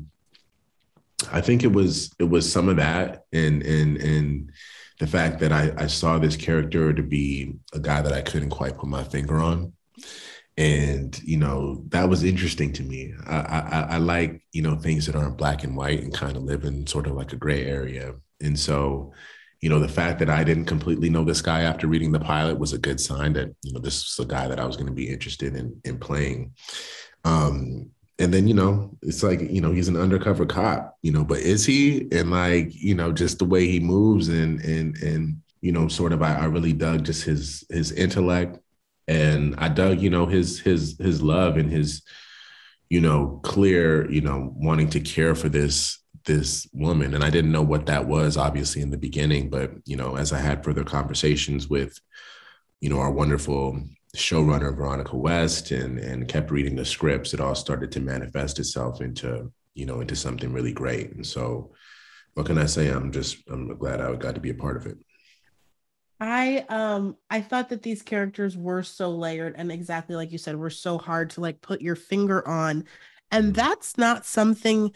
I 1.33 1.41
think 1.41 1.65
it 1.65 1.73
was 1.73 2.13
it 2.21 2.31
was 2.31 2.51
some 2.51 2.69
of 2.69 2.77
that 2.77 3.25
and 3.33 3.65
and 3.65 3.97
and 3.97 4.53
the 4.99 5.07
fact 5.07 5.41
that 5.41 5.53
I, 5.53 5.73
I 5.77 5.87
saw 5.87 6.19
this 6.19 6.37
character 6.37 6.93
to 6.93 7.03
be 7.03 7.55
a 7.73 7.79
guy 7.79 8.01
that 8.01 8.13
I 8.13 8.23
couldn't 8.23 8.51
quite 8.51 8.79
put 8.79 8.89
my 8.89 9.05
finger 9.05 9.37
on. 9.37 9.73
And 10.59 11.21
you 11.23 11.37
know 11.37 11.85
that 11.89 12.09
was 12.09 12.25
interesting 12.25 12.73
to 12.75 12.83
me. 12.83 13.13
I, 13.27 13.37
I, 13.37 13.81
I 13.91 13.97
like 13.99 14.43
you 14.53 14.63
know 14.63 14.77
things 14.77 15.05
that 15.05 15.15
aren't 15.15 15.37
black 15.37 15.65
and 15.65 15.77
white 15.77 16.03
and 16.03 16.15
kind 16.15 16.35
of 16.35 16.45
live 16.45 16.65
in 16.65 16.87
sort 16.87 17.07
of 17.07 17.13
like 17.13 17.35
a 17.35 17.37
gray 17.37 17.67
area. 17.67 18.15
And 18.41 18.59
so, 18.59 19.13
you 19.61 19.69
know, 19.69 19.81
the 19.81 19.89
fact 19.89 20.19
that 20.21 20.31
I 20.31 20.45
didn't 20.45 20.65
completely 20.65 21.11
know 21.11 21.25
this 21.25 21.43
guy 21.43 21.63
after 21.63 21.87
reading 21.87 22.11
the 22.11 22.21
pilot 22.21 22.59
was 22.59 22.73
a 22.73 22.79
good 22.79 23.01
sign 23.01 23.35
that 23.35 23.55
you 23.63 23.75
know 23.75 23.81
this 23.81 24.17
was 24.17 24.25
a 24.25 24.29
guy 24.29 24.49
that 24.49 24.59
I 24.59 24.65
was 24.65 24.77
going 24.77 24.89
to 24.89 24.95
be 24.95 25.11
interested 25.11 25.55
in 25.57 25.79
in 25.85 25.99
playing. 25.99 26.55
Um, 27.25 27.91
and 28.19 28.33
then 28.33 28.49
you 28.49 28.55
know 28.55 28.97
it's 29.03 29.23
like 29.23 29.41
you 29.41 29.61
know 29.61 29.73
he's 29.73 29.89
an 29.89 29.97
undercover 29.97 30.47
cop 30.47 30.97
you 31.03 31.13
know 31.13 31.25
but 31.25 31.39
is 31.39 31.67
he 31.67 32.09
and 32.13 32.31
like 32.31 32.75
you 32.75 32.95
know 32.95 33.13
just 33.13 33.39
the 33.39 33.45
way 33.45 33.67
he 33.67 33.81
moves 33.81 34.29
and 34.29 34.61
and 34.61 34.97
and 35.03 35.41
you 35.61 35.73
know 35.73 35.89
sort 35.89 36.13
of 36.13 36.23
I, 36.23 36.37
I 36.37 36.45
really 36.47 36.73
dug 36.73 37.05
just 37.05 37.25
his 37.25 37.65
his 37.71 37.93
intellect 37.93 38.59
and 39.09 39.55
i 39.59 39.69
dug 39.69 40.01
you 40.01 40.11
know 40.11 40.27
his 40.27 40.61
his 40.61 40.97
his 40.99 41.23
love 41.23 41.57
and 41.57 41.71
his 41.71 42.03
you 42.89 43.01
know 43.01 43.41
clear 43.43 44.11
you 44.11 44.21
know 44.21 44.53
wanting 44.57 44.91
to 44.91 45.01
care 45.01 45.35
for 45.35 45.49
this 45.49 45.99
this 46.25 46.69
woman 46.73 47.15
and 47.15 47.23
i 47.23 47.31
didn't 47.31 47.53
know 47.53 47.63
what 47.63 47.87
that 47.87 48.07
was 48.07 48.37
obviously 48.37 48.83
in 48.83 48.91
the 48.91 48.99
beginning 48.99 49.49
but 49.49 49.71
you 49.85 49.97
know 49.97 50.17
as 50.17 50.33
i 50.33 50.39
had 50.39 50.65
further 50.65 50.85
conversations 50.85 51.69
with 51.69 52.01
you 52.81 52.89
know 52.89 52.99
our 52.99 53.11
wonderful 53.11 53.81
showrunner 54.17 54.75
Veronica 54.77 55.17
West 55.17 55.71
and 55.71 55.99
and 55.99 56.29
kept 56.29 56.51
reading 56.51 56.77
the 56.77 56.85
scripts, 56.85 57.35
it 57.35 57.41
all 57.41 57.55
started 57.55 57.93
to 57.93 58.01
manifest 58.01 58.59
itself 58.59 59.01
into 59.01 59.53
you 59.75 59.87
know 59.87 60.01
into 60.01 60.17
something 60.17 60.53
really 60.53 60.73
great. 60.73 61.13
And 61.13 61.27
so, 61.27 61.73
what 62.35 62.47
can 62.47 62.59
I 62.59 62.67
say? 62.67 62.89
I'm 62.89 63.13
just 63.13 63.39
I'm 63.49 63.77
glad 63.77 64.01
I 64.01 64.15
got 64.17 64.35
to 64.35 64.41
be 64.41 64.51
a 64.51 64.55
part 64.55 64.77
of 64.77 64.87
it. 64.87 64.99
I 66.19 66.65
um 66.69 67.17
I 67.31 67.41
thought 67.41 67.69
that 67.69 67.83
these 67.83 68.03
characters 68.03 68.57
were 68.57 68.83
so 68.83 69.11
layered 69.11 69.55
and 69.57 69.71
exactly 69.71 70.17
like 70.17 70.33
you 70.33 70.39
said 70.39 70.57
were 70.57 70.71
so 70.71 70.99
hard 70.99 71.31
to 71.31 71.41
like 71.41 71.61
put 71.61 71.83
your 71.83 71.97
finger 71.97 72.47
on 72.49 72.85
and 73.31 73.47
mm-hmm. 73.47 73.53
that's 73.53 73.99
not 73.99 74.25
something 74.25 74.93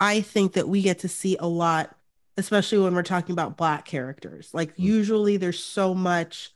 I 0.00 0.20
think 0.20 0.54
that 0.54 0.68
we 0.68 0.82
get 0.82 1.00
to 1.00 1.08
see 1.08 1.36
a 1.38 1.46
lot 1.46 1.96
especially 2.36 2.78
when 2.78 2.94
we're 2.94 3.04
talking 3.04 3.34
about 3.34 3.56
black 3.56 3.84
characters 3.84 4.50
like 4.52 4.72
mm-hmm. 4.72 4.82
usually 4.82 5.36
there's 5.36 5.62
so 5.62 5.94
much 5.94 6.52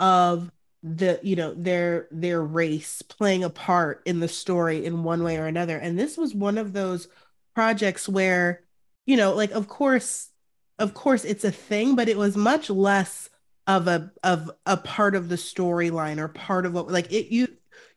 of 0.00 0.50
the 0.82 1.20
you 1.22 1.36
know 1.36 1.52
their 1.54 2.08
their 2.10 2.42
race 2.42 3.02
playing 3.02 3.44
a 3.44 3.50
part 3.50 4.02
in 4.06 4.20
the 4.20 4.28
story 4.28 4.84
in 4.84 5.02
one 5.02 5.22
way 5.22 5.36
or 5.36 5.46
another. 5.46 5.76
And 5.76 5.98
this 5.98 6.16
was 6.16 6.34
one 6.34 6.58
of 6.58 6.72
those 6.72 7.08
projects 7.54 8.08
where 8.08 8.62
you 9.06 9.16
know 9.16 9.34
like 9.34 9.50
of 9.50 9.68
course 9.68 10.30
of 10.78 10.94
course 10.94 11.24
it's 11.24 11.44
a 11.44 11.50
thing 11.52 11.96
but 11.96 12.08
it 12.08 12.16
was 12.16 12.36
much 12.36 12.70
less 12.70 13.28
of 13.66 13.86
a 13.86 14.10
of 14.22 14.50
a 14.66 14.76
part 14.76 15.14
of 15.14 15.28
the 15.28 15.36
storyline 15.36 16.18
or 16.18 16.28
part 16.28 16.64
of 16.64 16.72
what 16.72 16.88
like 16.90 17.12
it 17.12 17.32
you 17.32 17.48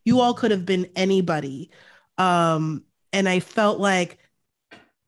you 0.03 0.19
all 0.19 0.33
could 0.33 0.51
have 0.51 0.65
been 0.65 0.89
anybody. 0.95 1.71
Um 2.17 2.83
and 3.13 3.29
i 3.29 3.39
felt 3.39 3.79
like 3.79 4.19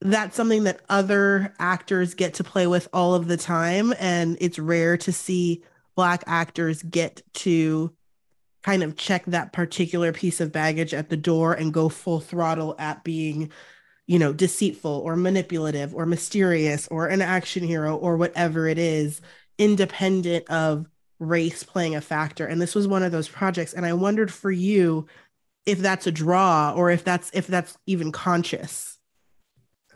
that's 0.00 0.36
something 0.36 0.64
that 0.64 0.80
other 0.88 1.54
actors 1.58 2.14
get 2.14 2.34
to 2.34 2.44
play 2.44 2.66
with 2.66 2.88
all 2.92 3.14
of 3.14 3.28
the 3.28 3.36
time 3.36 3.92
and 3.98 4.36
it's 4.40 4.58
rare 4.58 4.96
to 4.96 5.12
see 5.12 5.64
black 5.96 6.22
actors 6.26 6.82
get 6.82 7.22
to 7.32 7.92
kind 8.62 8.82
of 8.82 8.96
check 8.96 9.24
that 9.26 9.52
particular 9.52 10.12
piece 10.12 10.40
of 10.40 10.52
baggage 10.52 10.94
at 10.94 11.08
the 11.08 11.16
door 11.16 11.54
and 11.54 11.72
go 11.72 11.88
full 11.88 12.20
throttle 12.20 12.74
at 12.78 13.02
being 13.02 13.50
you 14.06 14.18
know 14.18 14.32
deceitful 14.32 15.02
or 15.04 15.16
manipulative 15.16 15.94
or 15.94 16.06
mysterious 16.06 16.86
or 16.88 17.08
an 17.08 17.22
action 17.22 17.64
hero 17.64 17.96
or 17.96 18.16
whatever 18.16 18.68
it 18.68 18.78
is 18.78 19.20
independent 19.58 20.48
of 20.50 20.86
race 21.18 21.62
playing 21.62 21.94
a 21.94 22.00
factor. 22.00 22.46
And 22.46 22.60
this 22.60 22.74
was 22.74 22.86
one 22.86 23.02
of 23.02 23.12
those 23.12 23.28
projects. 23.28 23.72
And 23.72 23.86
i 23.86 23.92
wondered 23.92 24.32
for 24.32 24.50
you 24.50 25.06
if 25.64 25.78
that's 25.78 26.06
a 26.06 26.12
draw 26.12 26.72
or 26.76 26.90
if 26.90 27.04
that's 27.04 27.30
if 27.34 27.46
that's 27.46 27.76
even 27.86 28.12
conscious. 28.12 28.98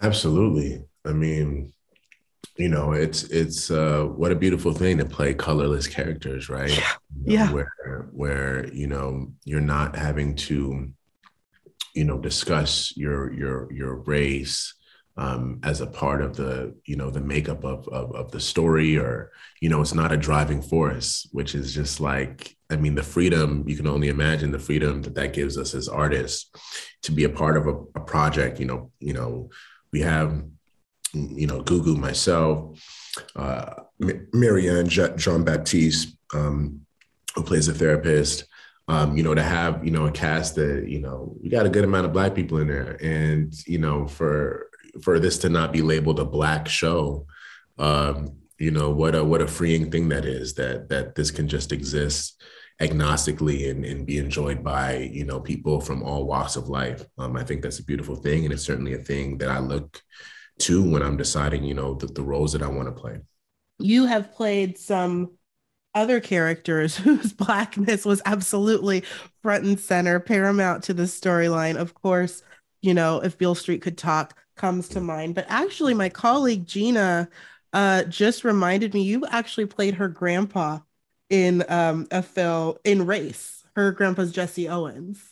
Absolutely. 0.03 0.85
I 1.05 1.13
mean 1.13 1.73
you 2.61 2.69
know 2.69 2.93
it's 2.93 3.23
it's 3.25 3.71
uh 3.71 4.05
what 4.05 4.33
a 4.33 4.37
beautiful 4.37 4.73
thing 4.73 4.99
to 4.99 5.05
play 5.05 5.33
colorless 5.33 5.87
characters 5.87 6.49
right 6.49 6.77
yeah, 6.77 6.93
you 7.25 7.39
know, 7.39 7.45
yeah. 7.45 7.53
where 7.53 8.09
where 8.13 8.73
you 8.73 8.87
know 8.87 9.33
you're 9.45 9.61
not 9.61 9.97
having 9.97 10.35
to 10.35 10.91
you 11.95 12.05
know 12.05 12.19
discuss 12.19 12.95
your 12.97 13.33
your 13.33 13.73
your 13.73 13.95
race 13.97 14.75
um, 15.17 15.61
as 15.65 15.81
a 15.81 15.87
part 15.87 16.23
of 16.23 16.37
the 16.37 16.75
you 16.85 16.97
know 16.97 17.11
the 17.11 17.21
makeup 17.21 17.65
of, 17.65 17.87
of, 17.89 18.15
of 18.15 18.31
the 18.31 18.41
story 18.41 18.97
or 18.97 19.33
you 19.61 19.69
know 19.69 19.81
it's 19.81 19.95
not 19.95 20.13
a 20.13 20.17
driving 20.17 20.63
force 20.63 21.29
which 21.33 21.55
is 21.55 21.75
just 21.75 22.01
like 22.01 22.57
i 22.71 22.77
mean 22.77 22.95
the 22.95 23.03
freedom 23.03 23.65
you 23.67 23.77
can 23.77 23.87
only 23.87 24.09
imagine 24.09 24.51
the 24.51 24.59
freedom 24.59 25.03
that 25.03 25.15
that 25.15 25.33
gives 25.33 25.59
us 25.59 25.75
as 25.75 25.89
artists 25.89 26.51
to 27.03 27.13
be 27.13 27.25
a 27.25 27.29
part 27.29 27.57
of 27.57 27.67
a, 27.67 27.75
a 27.97 28.01
project 28.01 28.61
you 28.61 28.67
know 28.67 28.91
you 29.01 29.13
know 29.13 29.51
we 29.93 30.01
have 30.01 30.43
you 31.13 31.47
know 31.47 31.63
gugu 31.63 31.97
myself 31.97 32.81
uh, 33.37 33.75
marianne 34.33 34.89
jean 34.89 35.45
baptiste 35.45 36.17
um, 36.35 36.81
who 37.35 37.43
plays 37.43 37.69
a 37.69 37.75
therapist. 37.75 38.45
Um, 38.89 39.17
you 39.17 39.23
know, 39.23 39.35
to 39.37 39.43
have, 39.43 39.85
you 39.85 39.93
know, 39.93 40.07
a 40.07 40.11
cast 40.11 40.57
that, 40.57 40.89
you 40.89 40.99
know, 40.99 41.37
we 41.41 41.49
got 41.49 41.65
a 41.65 41.69
good 41.69 41.85
amount 41.85 42.07
of 42.07 42.13
black 42.13 42.35
people 42.35 42.59
in 42.59 42.67
there. 42.67 42.99
And, 43.01 43.55
you 43.65 43.79
know, 43.79 44.09
for 44.09 44.69
for 45.01 45.21
this 45.21 45.39
to 45.39 45.49
not 45.49 45.73
be 45.73 45.81
labeled 45.81 46.19
a 46.19 46.25
black 46.25 46.69
show 46.69 47.25
um, 47.81 48.37
you 48.59 48.71
know 48.71 48.91
what 48.91 49.15
a 49.15 49.25
what 49.25 49.41
a 49.41 49.47
freeing 49.47 49.91
thing 49.91 50.09
that 50.11 50.25
is 50.25 50.55
that 50.55 50.89
that 50.91 51.15
this 51.15 51.31
can 51.31 51.49
just 51.49 51.73
exist 51.73 52.43
agnostically 52.81 53.71
and, 53.71 53.85
and 53.85 54.07
be 54.07 54.19
enjoyed 54.19 54.63
by 54.63 54.97
you 55.13 55.25
know 55.25 55.41
people 55.41 55.81
from 55.81 56.03
all 56.03 56.27
walks 56.27 56.57
of 56.57 56.69
life. 56.69 57.05
Um, 57.19 57.37
i 57.37 57.43
think 57.43 57.63
that's 57.63 57.79
a 57.79 57.85
beautiful 57.85 58.17
thing. 58.17 58.45
And 58.45 58.53
it's 58.53 58.63
certainly 58.63 58.95
a 58.95 58.99
thing 58.99 59.39
that 59.39 59.49
i 59.49 59.59
look 59.59 60.03
to 60.61 60.83
when 60.83 61.03
i'm 61.03 61.17
deciding 61.17 61.65
you 61.65 61.75
know 61.75 61.95
the, 61.95 62.07
the 62.07 62.23
roles 62.23 62.53
that 62.53 62.63
i 62.63 62.69
want 62.69 62.87
to 62.87 62.93
play 62.93 63.19
you 63.79 64.07
have 64.07 64.33
played 64.35 64.79
some 64.79 65.31
other 65.95 66.21
characters 66.21 66.97
whose 66.97 67.33
blackness 67.33 68.05
was 68.05 68.23
absolutely 68.25 69.03
front 69.43 69.65
and 69.65 69.81
center 69.81 70.21
paramount 70.21 70.85
to 70.85 70.95
the 70.95 71.05
storyline 71.05 71.77
of 71.77 71.95
course 71.95 72.43
you 72.83 72.95
know 72.95 73.23
if 73.23 73.39
beale 73.39 73.55
street 73.55 73.83
could 73.83 73.99
talk 73.99 74.37
comes 74.61 74.89
to 74.91 75.01
mind. 75.01 75.35
But 75.35 75.47
actually, 75.49 75.95
my 75.95 76.11
colleague 76.11 76.67
Gina 76.67 77.29
uh, 77.73 78.05
just 78.05 78.45
reminded 78.45 78.95
me 78.95 79.03
you 79.03 79.27
actually 79.27 79.67
played 79.67 79.95
her 79.95 80.09
grandpa 80.09 80.81
in 81.31 81.65
um, 81.69 82.07
a 82.11 82.23
film 82.23 82.77
in 82.85 83.07
Race. 83.07 83.65
Her 83.75 83.91
grandpa's 83.93 84.33
Jesse 84.33 84.69
Owens. 84.69 85.23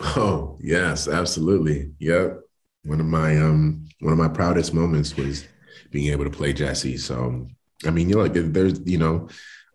Oh 0.00 0.56
yes, 0.60 1.08
absolutely. 1.08 1.90
Yep. 1.98 2.40
One 2.88 3.00
of 3.00 3.06
my 3.06 3.36
um 3.36 3.86
one 4.00 4.12
of 4.12 4.18
my 4.18 4.28
proudest 4.28 4.72
moments 4.72 5.16
was 5.16 5.46
being 5.90 6.12
able 6.12 6.24
to 6.24 6.30
play 6.30 6.52
Jesse. 6.52 6.96
So 6.96 7.46
I 7.86 7.90
mean, 7.90 8.08
you 8.08 8.16
know, 8.16 8.22
like 8.22 8.32
there's 8.34 8.80
you 8.86 8.98
know, 8.98 9.28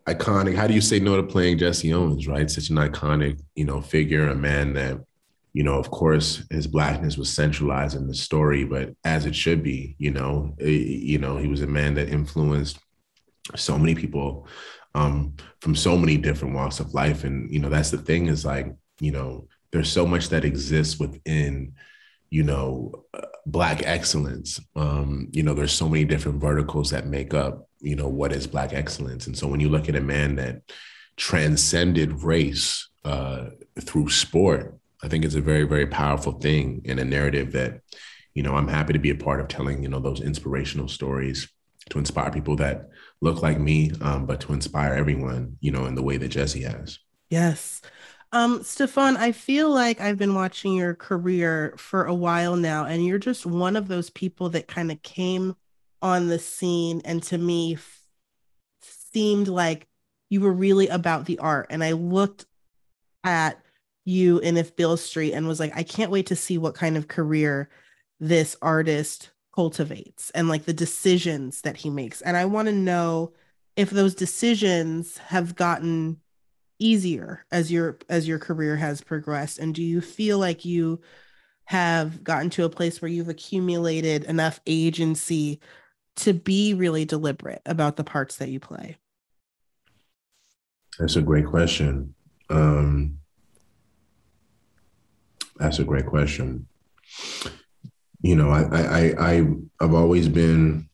iconic. 0.06 0.56
How 0.56 0.66
do 0.66 0.74
you 0.74 0.80
say 0.80 1.00
no 1.00 1.16
to 1.16 1.22
playing 1.22 1.58
Jesse 1.58 1.92
Owens? 1.92 2.26
Right, 2.26 2.50
such 2.50 2.70
an 2.70 2.76
iconic 2.76 3.40
you 3.54 3.64
know 3.64 3.80
figure, 3.80 4.28
a 4.28 4.34
man 4.34 4.74
that 4.74 5.00
you 5.54 5.62
know, 5.62 5.78
of 5.78 5.88
course, 5.90 6.42
his 6.50 6.66
blackness 6.66 7.16
was 7.16 7.32
centralized 7.32 7.96
in 7.96 8.08
the 8.08 8.14
story, 8.14 8.64
but 8.64 8.90
as 9.04 9.24
it 9.24 9.36
should 9.36 9.62
be, 9.62 9.94
you 9.98 10.10
know, 10.10 10.52
it, 10.58 10.68
you 10.68 11.18
know, 11.18 11.36
he 11.36 11.46
was 11.46 11.62
a 11.62 11.66
man 11.66 11.94
that 11.94 12.08
influenced 12.08 12.76
so 13.54 13.78
many 13.78 13.94
people 13.94 14.48
um, 14.96 15.34
from 15.60 15.76
so 15.76 15.96
many 15.96 16.16
different 16.16 16.54
walks 16.54 16.80
of 16.80 16.92
life, 16.92 17.22
and 17.22 17.52
you 17.52 17.60
know, 17.60 17.68
that's 17.68 17.90
the 17.90 17.98
thing 17.98 18.26
is 18.26 18.44
like, 18.44 18.74
you 18.98 19.12
know, 19.12 19.46
there's 19.70 19.90
so 19.90 20.04
much 20.04 20.28
that 20.30 20.44
exists 20.44 20.98
within, 20.98 21.74
you 22.30 22.42
know, 22.42 23.04
uh, 23.14 23.22
black 23.46 23.82
excellence. 23.84 24.60
Um, 24.74 25.28
you 25.32 25.42
know, 25.42 25.54
there's 25.54 25.72
so 25.72 25.88
many 25.88 26.04
different 26.04 26.40
verticals 26.40 26.90
that 26.90 27.06
make 27.06 27.34
up, 27.34 27.68
you 27.80 27.96
know, 27.96 28.08
what 28.08 28.32
is 28.32 28.46
black 28.46 28.72
excellence, 28.72 29.26
and 29.26 29.36
so 29.36 29.46
when 29.46 29.60
you 29.60 29.68
look 29.68 29.88
at 29.88 29.96
a 29.96 30.00
man 30.00 30.36
that 30.36 30.62
transcended 31.16 32.22
race 32.22 32.88
uh, 33.04 33.50
through 33.80 34.10
sport 34.10 34.80
I 35.04 35.08
think 35.08 35.24
it's 35.24 35.34
a 35.34 35.40
very, 35.42 35.64
very 35.64 35.86
powerful 35.86 36.32
thing 36.32 36.80
in 36.84 36.98
a 36.98 37.04
narrative 37.04 37.52
that, 37.52 37.82
you 38.32 38.42
know, 38.42 38.54
I'm 38.54 38.68
happy 38.68 38.94
to 38.94 38.98
be 38.98 39.10
a 39.10 39.14
part 39.14 39.38
of 39.38 39.48
telling, 39.48 39.82
you 39.82 39.88
know, 39.90 40.00
those 40.00 40.22
inspirational 40.22 40.88
stories 40.88 41.46
to 41.90 41.98
inspire 41.98 42.30
people 42.30 42.56
that 42.56 42.88
look 43.20 43.42
like 43.42 43.60
me, 43.60 43.92
um, 44.00 44.24
but 44.24 44.40
to 44.40 44.54
inspire 44.54 44.94
everyone, 44.94 45.58
you 45.60 45.70
know, 45.70 45.84
in 45.84 45.94
the 45.94 46.02
way 46.02 46.16
that 46.16 46.28
Jesse 46.28 46.62
has. 46.62 46.98
Yes. 47.28 47.82
Um, 48.34 48.64
Stephan, 48.64 49.16
I 49.16 49.30
feel 49.30 49.70
like 49.70 50.00
I've 50.00 50.18
been 50.18 50.34
watching 50.34 50.74
your 50.74 50.92
career 50.92 51.72
for 51.78 52.04
a 52.04 52.14
while 52.14 52.56
now, 52.56 52.84
and 52.84 53.06
you're 53.06 53.16
just 53.16 53.46
one 53.46 53.76
of 53.76 53.86
those 53.86 54.10
people 54.10 54.48
that 54.50 54.66
kind 54.66 54.90
of 54.90 55.00
came 55.02 55.54
on 56.02 56.26
the 56.26 56.40
scene 56.40 57.00
and 57.04 57.22
to 57.22 57.38
me 57.38 57.74
f- 57.74 58.02
seemed 58.82 59.46
like 59.46 59.86
you 60.30 60.40
were 60.40 60.52
really 60.52 60.88
about 60.88 61.26
the 61.26 61.38
art. 61.38 61.68
And 61.70 61.84
I 61.84 61.92
looked 61.92 62.46
at 63.22 63.60
you 64.04 64.40
in 64.40 64.56
if 64.56 64.74
Beale 64.74 64.96
Street 64.96 65.32
and 65.32 65.46
was 65.46 65.60
like, 65.60 65.72
I 65.76 65.84
can't 65.84 66.10
wait 66.10 66.26
to 66.26 66.36
see 66.36 66.58
what 66.58 66.74
kind 66.74 66.96
of 66.96 67.06
career 67.06 67.70
this 68.18 68.56
artist 68.60 69.30
cultivates 69.54 70.30
and 70.30 70.48
like 70.48 70.64
the 70.64 70.72
decisions 70.72 71.60
that 71.60 71.76
he 71.76 71.88
makes. 71.88 72.20
And 72.20 72.36
I 72.36 72.46
want 72.46 72.66
to 72.66 72.74
know 72.74 73.32
if 73.76 73.90
those 73.90 74.16
decisions 74.16 75.18
have 75.18 75.54
gotten 75.54 76.20
easier 76.78 77.44
as 77.50 77.70
your 77.70 77.98
as 78.08 78.26
your 78.26 78.38
career 78.38 78.76
has 78.76 79.00
progressed? 79.00 79.58
And 79.58 79.74
do 79.74 79.82
you 79.82 80.00
feel 80.00 80.38
like 80.38 80.64
you 80.64 81.00
have 81.66 82.22
gotten 82.22 82.50
to 82.50 82.64
a 82.64 82.70
place 82.70 83.00
where 83.00 83.10
you've 83.10 83.28
accumulated 83.28 84.24
enough 84.24 84.60
agency 84.66 85.60
to 86.16 86.32
be 86.32 86.74
really 86.74 87.04
deliberate 87.04 87.62
about 87.64 87.96
the 87.96 88.04
parts 88.04 88.36
that 88.36 88.50
you 88.50 88.60
play? 88.60 88.96
That's 90.98 91.16
a 91.16 91.22
great 91.22 91.46
question. 91.46 92.14
Um 92.50 93.18
that's 95.56 95.78
a 95.78 95.84
great 95.84 96.06
question. 96.06 96.66
You 98.20 98.36
know, 98.36 98.50
I 98.50 98.62
I 98.62 99.14
I 99.18 99.46
I've 99.80 99.94
always 99.94 100.28
been 100.28 100.88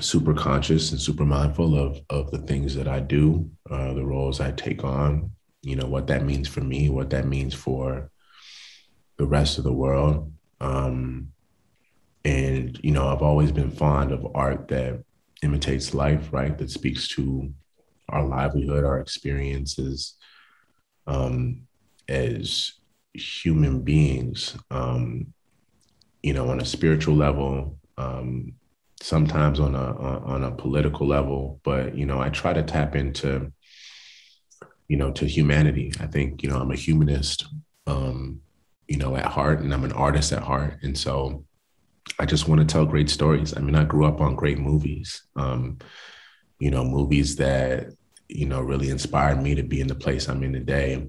super 0.00 0.34
conscious 0.34 0.90
and 0.90 1.00
super 1.00 1.24
mindful 1.24 1.76
of 1.78 2.00
of 2.08 2.30
the 2.30 2.38
things 2.38 2.74
that 2.74 2.88
I 2.88 3.00
do, 3.00 3.50
uh, 3.70 3.92
the 3.92 4.04
roles 4.04 4.40
I 4.40 4.52
take 4.52 4.84
on. 4.84 5.30
You 5.62 5.76
know 5.76 5.86
what 5.86 6.06
that 6.08 6.24
means 6.24 6.48
for 6.48 6.60
me, 6.60 6.88
what 6.88 7.10
that 7.10 7.26
means 7.26 7.54
for 7.54 8.10
the 9.18 9.26
rest 9.26 9.58
of 9.58 9.64
the 9.64 9.72
world. 9.72 10.32
Um, 10.60 11.28
and 12.24 12.78
you 12.82 12.92
know, 12.92 13.08
I've 13.08 13.22
always 13.22 13.52
been 13.52 13.70
fond 13.70 14.12
of 14.12 14.26
art 14.34 14.68
that 14.68 15.02
imitates 15.42 15.94
life, 15.94 16.32
right? 16.32 16.56
That 16.56 16.70
speaks 16.70 17.08
to 17.08 17.52
our 18.08 18.24
livelihood, 18.24 18.84
our 18.84 19.00
experiences, 19.00 20.14
um, 21.06 21.62
as 22.08 22.72
human 23.14 23.82
beings, 23.82 24.56
um, 24.70 25.32
you 26.22 26.32
know, 26.32 26.48
on 26.48 26.60
a 26.60 26.64
spiritual 26.64 27.14
level, 27.14 27.78
um, 27.98 28.54
sometimes 29.02 29.58
on 29.58 29.74
a 29.74 29.96
on 29.98 30.44
a 30.44 30.52
political 30.52 31.06
level, 31.06 31.60
but 31.64 31.96
you 31.96 32.06
know, 32.06 32.20
I 32.20 32.28
try 32.28 32.52
to 32.52 32.62
tap 32.62 32.94
into, 32.94 33.52
you 34.88 34.96
know, 34.96 35.10
to 35.12 35.26
humanity. 35.26 35.92
I 36.00 36.06
think 36.06 36.42
you 36.42 36.48
know 36.48 36.58
I'm 36.58 36.70
a 36.70 36.76
humanist, 36.76 37.46
um, 37.86 38.40
you 38.86 38.96
know, 38.96 39.16
at 39.16 39.26
heart, 39.26 39.60
and 39.60 39.74
I'm 39.74 39.84
an 39.84 39.92
artist 39.92 40.32
at 40.32 40.42
heart, 40.42 40.78
and 40.82 40.96
so 40.96 41.44
I 42.18 42.26
just 42.26 42.48
want 42.48 42.60
to 42.60 42.66
tell 42.66 42.86
great 42.86 43.10
stories. 43.10 43.56
I 43.56 43.60
mean, 43.60 43.74
I 43.74 43.84
grew 43.84 44.06
up 44.06 44.20
on 44.20 44.36
great 44.36 44.58
movies, 44.58 45.22
um, 45.36 45.78
you 46.58 46.70
know, 46.70 46.84
movies 46.84 47.36
that 47.36 47.88
you 48.28 48.46
know 48.46 48.60
really 48.60 48.90
inspired 48.90 49.42
me 49.42 49.54
to 49.56 49.62
be 49.62 49.80
in 49.80 49.88
the 49.88 49.94
place 49.94 50.28
I'm 50.28 50.44
in 50.44 50.52
today. 50.52 51.08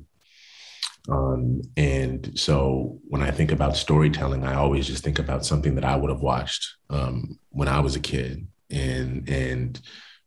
Um, 1.09 1.61
and 1.75 2.37
so 2.39 2.99
when 3.07 3.21
I 3.21 3.31
think 3.31 3.51
about 3.51 3.75
storytelling, 3.75 4.45
I 4.45 4.55
always 4.55 4.87
just 4.87 5.03
think 5.03 5.19
about 5.19 5.45
something 5.45 5.75
that 5.75 5.83
I 5.83 5.95
would 5.95 6.09
have 6.09 6.21
watched 6.21 6.77
um, 6.89 7.37
when 7.49 7.67
I 7.67 7.81
was 7.81 7.95
a 7.95 7.99
kid, 7.99 8.47
and 8.69 9.27
and 9.29 9.79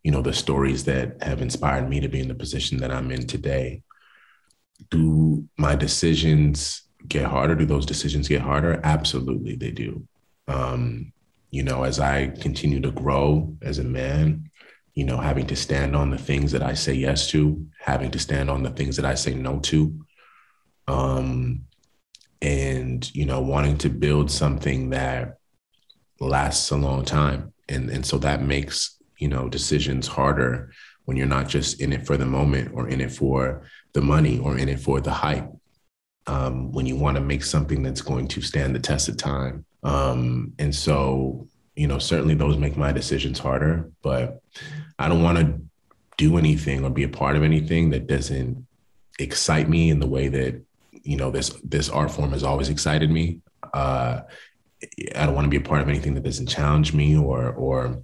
you 0.02 0.10
know 0.10 0.20
the 0.20 0.34
stories 0.34 0.84
that 0.84 1.22
have 1.22 1.40
inspired 1.40 1.88
me 1.88 2.00
to 2.00 2.08
be 2.08 2.20
in 2.20 2.28
the 2.28 2.34
position 2.34 2.78
that 2.78 2.90
I'm 2.90 3.10
in 3.10 3.26
today. 3.26 3.82
Do 4.90 5.48
my 5.56 5.74
decisions 5.74 6.82
get 7.08 7.24
harder? 7.24 7.54
Do 7.54 7.64
those 7.64 7.86
decisions 7.86 8.28
get 8.28 8.42
harder? 8.42 8.78
Absolutely, 8.84 9.56
they 9.56 9.70
do. 9.70 10.06
Um, 10.46 11.12
you 11.50 11.62
know, 11.62 11.84
as 11.84 11.98
I 11.98 12.28
continue 12.28 12.80
to 12.80 12.90
grow 12.90 13.56
as 13.62 13.78
a 13.78 13.84
man, 13.84 14.50
you 14.92 15.04
know, 15.04 15.16
having 15.16 15.46
to 15.46 15.56
stand 15.56 15.96
on 15.96 16.10
the 16.10 16.18
things 16.18 16.52
that 16.52 16.62
I 16.62 16.74
say 16.74 16.92
yes 16.92 17.30
to, 17.30 17.66
having 17.80 18.10
to 18.10 18.18
stand 18.18 18.50
on 18.50 18.62
the 18.62 18.70
things 18.70 18.96
that 18.96 19.06
I 19.06 19.14
say 19.14 19.32
no 19.32 19.58
to 19.60 20.05
um, 20.88 21.64
and 22.42 23.14
you 23.14 23.24
know 23.24 23.40
wanting 23.40 23.78
to 23.78 23.88
build 23.88 24.30
something 24.30 24.90
that 24.90 25.38
lasts 26.20 26.70
a 26.70 26.76
long 26.76 27.04
time. 27.04 27.52
And 27.68 27.90
and 27.90 28.04
so 28.04 28.18
that 28.18 28.42
makes 28.42 28.96
you 29.18 29.28
know 29.28 29.48
decisions 29.48 30.06
harder 30.06 30.72
when 31.04 31.16
you're 31.16 31.26
not 31.26 31.48
just 31.48 31.80
in 31.80 31.92
it 31.92 32.06
for 32.06 32.16
the 32.16 32.26
moment 32.26 32.72
or 32.74 32.88
in 32.88 33.00
it 33.00 33.12
for 33.12 33.62
the 33.92 34.00
money 34.00 34.38
or 34.38 34.58
in 34.58 34.68
it 34.68 34.80
for 34.80 35.00
the 35.00 35.12
hype. 35.12 35.48
Um, 36.28 36.72
when 36.72 36.86
you 36.86 36.96
want 36.96 37.16
to 37.16 37.22
make 37.22 37.44
something 37.44 37.84
that's 37.84 38.00
going 38.00 38.26
to 38.28 38.42
stand 38.42 38.74
the 38.74 38.80
test 38.80 39.08
of 39.08 39.16
time. 39.16 39.64
Um, 39.84 40.54
and 40.58 40.74
so 40.74 41.46
you 41.76 41.86
know 41.86 41.98
certainly 41.98 42.34
those 42.34 42.56
make 42.56 42.76
my 42.76 42.90
decisions 42.90 43.38
harder 43.38 43.90
but 44.02 44.42
i 44.98 45.08
don't 45.08 45.22
want 45.22 45.38
to 45.38 45.60
do 46.16 46.38
anything 46.38 46.82
or 46.82 46.90
be 46.90 47.04
a 47.04 47.08
part 47.08 47.36
of 47.36 47.42
anything 47.42 47.90
that 47.90 48.06
doesn't 48.06 48.66
excite 49.18 49.68
me 49.68 49.90
in 49.90 50.00
the 50.00 50.06
way 50.06 50.28
that 50.28 50.60
you 51.06 51.16
know 51.16 51.30
this 51.30 51.50
this 51.62 51.88
art 51.88 52.10
form 52.10 52.32
has 52.32 52.42
always 52.42 52.68
excited 52.68 53.10
me. 53.10 53.40
Uh, 53.72 54.22
I 55.14 55.26
don't 55.26 55.34
want 55.34 55.46
to 55.46 55.50
be 55.50 55.56
a 55.56 55.68
part 55.68 55.80
of 55.80 55.88
anything 55.88 56.14
that 56.14 56.24
doesn't 56.24 56.48
challenge 56.48 56.92
me 56.92 57.16
or 57.16 57.52
or 57.52 58.02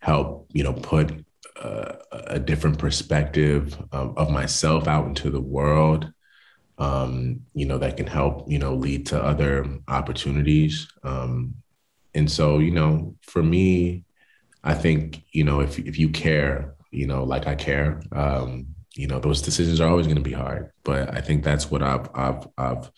help 0.00 0.48
you 0.52 0.62
know 0.62 0.74
put 0.74 1.24
uh, 1.60 1.94
a 2.12 2.38
different 2.38 2.78
perspective 2.78 3.76
of, 3.90 4.16
of, 4.16 4.30
myself 4.30 4.86
out 4.86 5.06
into 5.06 5.28
the 5.28 5.40
world. 5.40 6.12
Um, 6.78 7.40
you 7.54 7.66
know 7.66 7.78
that 7.78 7.96
can 7.96 8.06
help 8.06 8.48
you 8.50 8.58
know 8.58 8.74
lead 8.74 9.06
to 9.06 9.22
other 9.22 9.66
opportunities. 9.88 10.86
Um, 11.02 11.54
and 12.14 12.30
so 12.30 12.58
you 12.58 12.70
know 12.70 13.16
for 13.22 13.42
me, 13.42 14.04
I 14.62 14.74
think 14.74 15.24
you 15.32 15.44
know 15.44 15.60
if 15.60 15.78
if 15.78 15.98
you 15.98 16.10
care, 16.10 16.74
you 16.90 17.06
know 17.06 17.24
like 17.24 17.46
I 17.46 17.54
care. 17.54 18.02
Um, 18.12 18.74
you 18.98 19.06
know 19.06 19.20
those 19.20 19.40
decisions 19.40 19.80
are 19.80 19.88
always 19.88 20.06
going 20.06 20.22
to 20.24 20.30
be 20.30 20.32
hard 20.32 20.70
but 20.82 21.14
i 21.14 21.20
think 21.20 21.44
that's 21.44 21.70
what 21.70 21.82
i've 21.82 22.08
i've 22.14 22.46
i've 22.58 22.90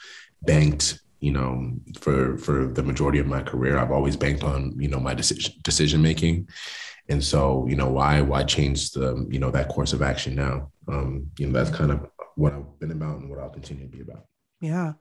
banked 0.43 1.01
you 1.21 1.31
know 1.31 1.73
for 2.01 2.37
for 2.39 2.67
the 2.67 2.83
majority 2.83 3.19
of 3.19 3.27
my 3.27 3.43
career. 3.43 3.79
I've 3.79 3.93
always 3.93 4.17
banked 4.17 4.43
on 4.43 4.75
you 4.79 4.89
know 4.89 4.99
my 4.99 5.15
decision 5.15 5.55
decision 5.63 6.03
making. 6.03 6.49
And 7.09 7.23
so 7.23 7.67
you 7.69 7.77
know 7.77 7.91
why 7.91 8.21
why 8.23 8.45
change 8.45 8.93
the 8.93 9.27
you 9.31 9.39
know 9.39 9.51
that 9.51 9.69
course 9.69 9.93
of 9.93 10.03
action 10.03 10.35
now? 10.35 10.73
Um 10.89 11.31
you 11.39 11.47
know 11.47 11.53
that's 11.53 11.77
kind 11.77 11.91
of 11.91 12.07
what 12.37 12.55
i've 12.55 12.79
been 12.79 12.91
about 12.91 13.19
and 13.19 13.29
what 13.29 13.39
i'll 13.39 13.51
continue 13.51 13.85
to 13.85 13.91
be 13.91 14.01
about. 14.01 14.25
Yeah. 14.61 14.95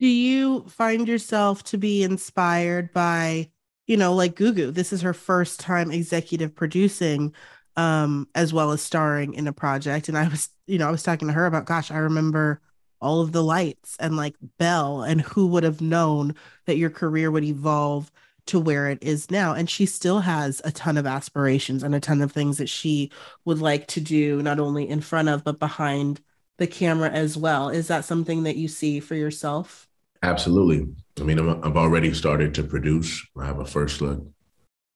Do 0.00 0.06
you 0.06 0.64
find 0.68 1.06
yourself 1.06 1.64
to 1.64 1.78
be 1.78 2.02
inspired 2.02 2.92
by 2.92 3.50
you 3.86 3.96
know 3.96 4.14
like 4.14 4.36
gugu 4.36 4.72
this 4.72 4.92
is 4.92 5.02
her 5.02 5.14
first 5.14 5.60
time 5.60 5.90
executive 5.90 6.54
producing 6.54 7.34
um, 7.78 8.28
as 8.34 8.52
well 8.52 8.72
as 8.72 8.82
starring 8.82 9.34
in 9.34 9.46
a 9.46 9.52
project. 9.52 10.08
And 10.08 10.18
I 10.18 10.26
was, 10.26 10.48
you 10.66 10.78
know, 10.78 10.88
I 10.88 10.90
was 10.90 11.04
talking 11.04 11.28
to 11.28 11.34
her 11.34 11.46
about, 11.46 11.64
gosh, 11.64 11.92
I 11.92 11.98
remember 11.98 12.60
all 13.00 13.20
of 13.20 13.30
the 13.30 13.44
lights 13.44 13.96
and 14.00 14.16
like 14.16 14.34
Belle, 14.58 15.02
and 15.02 15.20
who 15.20 15.46
would 15.46 15.62
have 15.62 15.80
known 15.80 16.34
that 16.66 16.76
your 16.76 16.90
career 16.90 17.30
would 17.30 17.44
evolve 17.44 18.10
to 18.46 18.58
where 18.58 18.88
it 18.88 18.98
is 19.00 19.30
now. 19.30 19.54
And 19.54 19.70
she 19.70 19.86
still 19.86 20.18
has 20.18 20.60
a 20.64 20.72
ton 20.72 20.96
of 20.96 21.06
aspirations 21.06 21.84
and 21.84 21.94
a 21.94 22.00
ton 22.00 22.20
of 22.20 22.32
things 22.32 22.58
that 22.58 22.68
she 22.68 23.12
would 23.44 23.60
like 23.60 23.86
to 23.88 24.00
do, 24.00 24.42
not 24.42 24.58
only 24.58 24.88
in 24.88 25.00
front 25.00 25.28
of, 25.28 25.44
but 25.44 25.60
behind 25.60 26.20
the 26.56 26.66
camera 26.66 27.10
as 27.10 27.36
well. 27.36 27.68
Is 27.68 27.86
that 27.86 28.04
something 28.04 28.42
that 28.42 28.56
you 28.56 28.66
see 28.66 28.98
for 28.98 29.14
yourself? 29.14 29.86
Absolutely. 30.24 30.92
I 31.20 31.22
mean, 31.22 31.38
i 31.38 31.44
have 31.64 31.76
already 31.76 32.12
started 32.12 32.54
to 32.54 32.64
produce. 32.64 33.24
I 33.38 33.46
have 33.46 33.60
a 33.60 33.64
first 33.64 34.00
look 34.00 34.26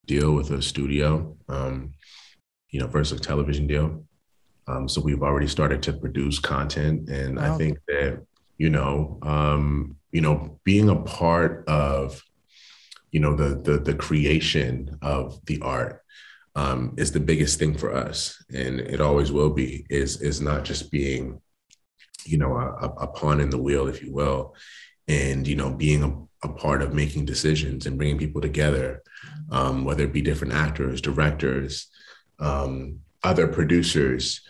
deal 0.07 0.33
with 0.33 0.51
a 0.51 0.61
studio. 0.61 1.37
Um, 1.49 1.93
you 2.73 2.81
know, 2.81 2.89
versus 2.89 3.21
a 3.21 3.23
television 3.23 3.67
deal. 3.69 4.05
Um, 4.67 4.89
so 4.89 5.01
we've 5.01 5.23
already 5.23 5.47
started 5.47 5.83
to 5.85 5.93
produce 5.93 6.39
content, 6.39 7.09
and 7.09 7.37
wow. 7.37 7.55
I 7.55 7.59
think 7.59 7.79
that 7.87 8.25
you 8.59 8.71
know, 8.71 9.19
um, 9.23 9.97
you 10.11 10.21
know, 10.21 10.59
being 10.65 10.89
a 10.89 10.97
part 11.03 11.65
of, 11.69 12.23
you 13.11 13.21
know, 13.21 13.37
the 13.37 13.61
the 13.61 13.79
the 13.79 13.95
creation 13.95 14.99
of 15.03 15.45
the 15.47 15.61
art 15.63 16.03
um, 16.55 16.95
is 16.97 17.13
the 17.13 17.21
biggest 17.21 17.59
thing 17.59 17.77
for 17.77 17.95
us, 17.95 18.43
and 18.55 18.81
it 18.81 19.01
always 19.01 19.33
will 19.33 19.51
be. 19.51 19.87
Is 19.91 20.21
is 20.23 20.41
not 20.41 20.65
just 20.65 20.91
being, 20.91 21.41
you 22.25 22.39
know, 22.39 22.57
a, 22.57 22.87
a 23.01 23.07
pawn 23.09 23.41
in 23.41 23.51
the 23.51 23.59
wheel, 23.59 23.89
if 23.89 24.03
you 24.03 24.13
will, 24.13 24.55
and 25.09 25.47
you 25.47 25.57
know, 25.57 25.71
being 25.71 26.03
a, 26.05 26.47
a 26.47 26.53
part 26.53 26.83
of 26.83 26.95
making 26.95 27.25
decisions 27.25 27.87
and 27.87 27.99
bringing 27.99 28.19
people 28.19 28.41
together, 28.41 29.03
um, 29.51 29.85
whether 29.85 30.05
it 30.05 30.13
be 30.13 30.23
different 30.23 30.55
actors, 30.55 31.01
directors, 31.01 31.89
um, 32.39 33.01
other 33.23 33.47
producers, 33.47 34.41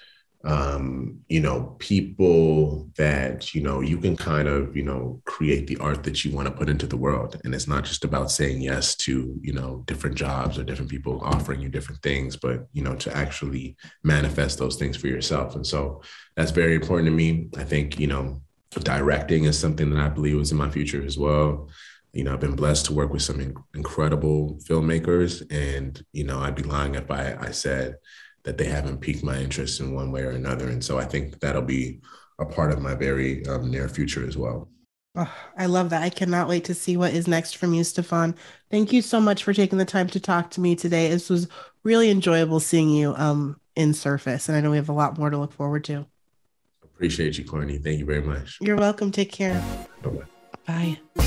um, 0.45 1.21
you 1.29 1.40
know, 1.40 1.77
people 1.79 2.90
that, 2.97 3.55
you 3.55 3.62
know, 3.62 3.81
you 3.81 3.97
can 3.99 4.16
kind 4.16 4.49
of, 4.49 4.77
you 4.77 4.83
know, 4.83 5.21
create 5.25 5.68
the 5.68 5.77
art 5.77 6.03
that 6.03 6.25
you 6.25 6.35
want 6.35 6.49
to 6.49 6.55
put 6.55 6.68
into 6.68 6.87
the 6.87 6.97
world. 6.97 7.40
And 7.45 7.55
it's 7.55 7.68
not 7.68 7.85
just 7.85 8.05
about 8.05 8.31
saying 8.31 8.61
yes 8.61 8.97
to, 8.97 9.38
you 9.40 9.53
know, 9.53 9.85
different 9.87 10.16
jobs 10.16 10.59
or 10.59 10.64
different 10.64 10.90
people 10.90 11.21
offering 11.23 11.61
you 11.61 11.68
different 11.68 12.03
things, 12.03 12.37
but, 12.37 12.66
you 12.73 12.83
know, 12.83 12.97
to 12.97 13.16
actually 13.16 13.77
manifest 14.03 14.59
those 14.59 14.77
things 14.77 14.97
for 14.97 15.07
yourself. 15.07 15.55
And 15.55 15.66
so 15.66 16.03
that's 16.35 16.51
very 16.51 16.75
important 16.75 17.07
to 17.07 17.12
me. 17.12 17.49
I 17.57 17.62
think, 17.62 18.01
you 18.01 18.09
know, 18.09 18.42
directing 18.71 19.45
is 19.45 19.59
something 19.59 19.90
that 19.90 20.01
I 20.01 20.09
believe 20.09 20.40
is 20.40 20.51
in 20.51 20.59
my 20.59 20.71
future 20.71 21.05
as 21.05 21.18
well 21.18 21.68
you 22.12 22.25
know, 22.25 22.33
I've 22.33 22.40
been 22.40 22.57
blessed 22.57 22.87
to 22.87 22.92
work 22.92 23.12
with 23.12 23.22
some 23.22 23.40
in- 23.40 23.57
incredible 23.75 24.59
filmmakers, 24.64 25.46
and 25.51 26.03
you 26.12 26.25
know, 26.25 26.40
I'd 26.40 26.55
be 26.55 26.62
lying 26.62 26.94
if 26.94 27.11
I, 27.11 27.37
I 27.40 27.51
said 27.51 27.96
that 28.44 28.59
they 28.59 28.66
haven't 28.66 29.01
piqued 29.01 29.22
my 29.22 29.38
interest 29.38 29.81
in 29.81 29.94
one 29.94 30.12
way 30.12 30.22
or 30.22 30.31
another. 30.31 30.68
And 30.68 30.85
so 30.85 30.98
I 30.98 31.05
think 31.05 31.40
that'll 31.40 31.62
be 31.62 32.01
a 32.38 32.44
part 32.44 32.72
of 32.72 32.81
my 32.81 32.94
very 32.94 33.46
um, 33.46 33.70
near 33.70 33.88
future 33.88 34.27
as 34.27 34.37
well. 34.37 34.68
Oh, 35.14 35.33
I 35.57 35.66
love 35.66 35.90
that. 35.90 36.03
I 36.03 36.09
cannot 36.09 36.48
wait 36.48 36.64
to 36.64 36.75
see 36.75 36.96
what 36.96 37.12
is 37.12 37.29
next 37.29 37.57
from 37.57 37.75
you, 37.75 37.85
Stephan. 37.85 38.35
Thank 38.70 38.92
you 38.92 39.03
so 39.03 39.20
much 39.20 39.44
for 39.44 39.53
taking 39.53 39.79
the 39.79 39.85
time 39.85 40.09
to 40.09 40.20
talk 40.20 40.51
to 40.53 40.61
me 40.61 40.75
today. 40.75 41.11
This 41.11 41.29
was 41.29 41.48
really 41.85 42.11
enjoyable 42.11 42.61
seeing 42.61 42.88
you 42.88 43.14
um, 43.16 43.61
in 43.77 43.92
Surface, 43.92 44.48
and 44.48 44.57
I 44.57 44.61
know 44.61 44.70
we 44.70 44.79
have 44.79 44.88
a 44.88 44.94
lot 44.94 45.18
more 45.18 45.29
to 45.29 45.37
look 45.37 45.53
forward 45.53 45.85
to. 45.85 46.07
Appreciate 46.83 47.37
you, 47.37 47.44
Courtney. 47.44 47.79
Thank 47.79 47.98
you 47.98 48.07
very 48.07 48.22
much. 48.22 48.59
You're 48.61 48.77
welcome. 48.77 49.11
Take 49.11 49.33
care. 49.33 49.62
Bye-bye. 50.03 50.25
Bye. 50.66 51.21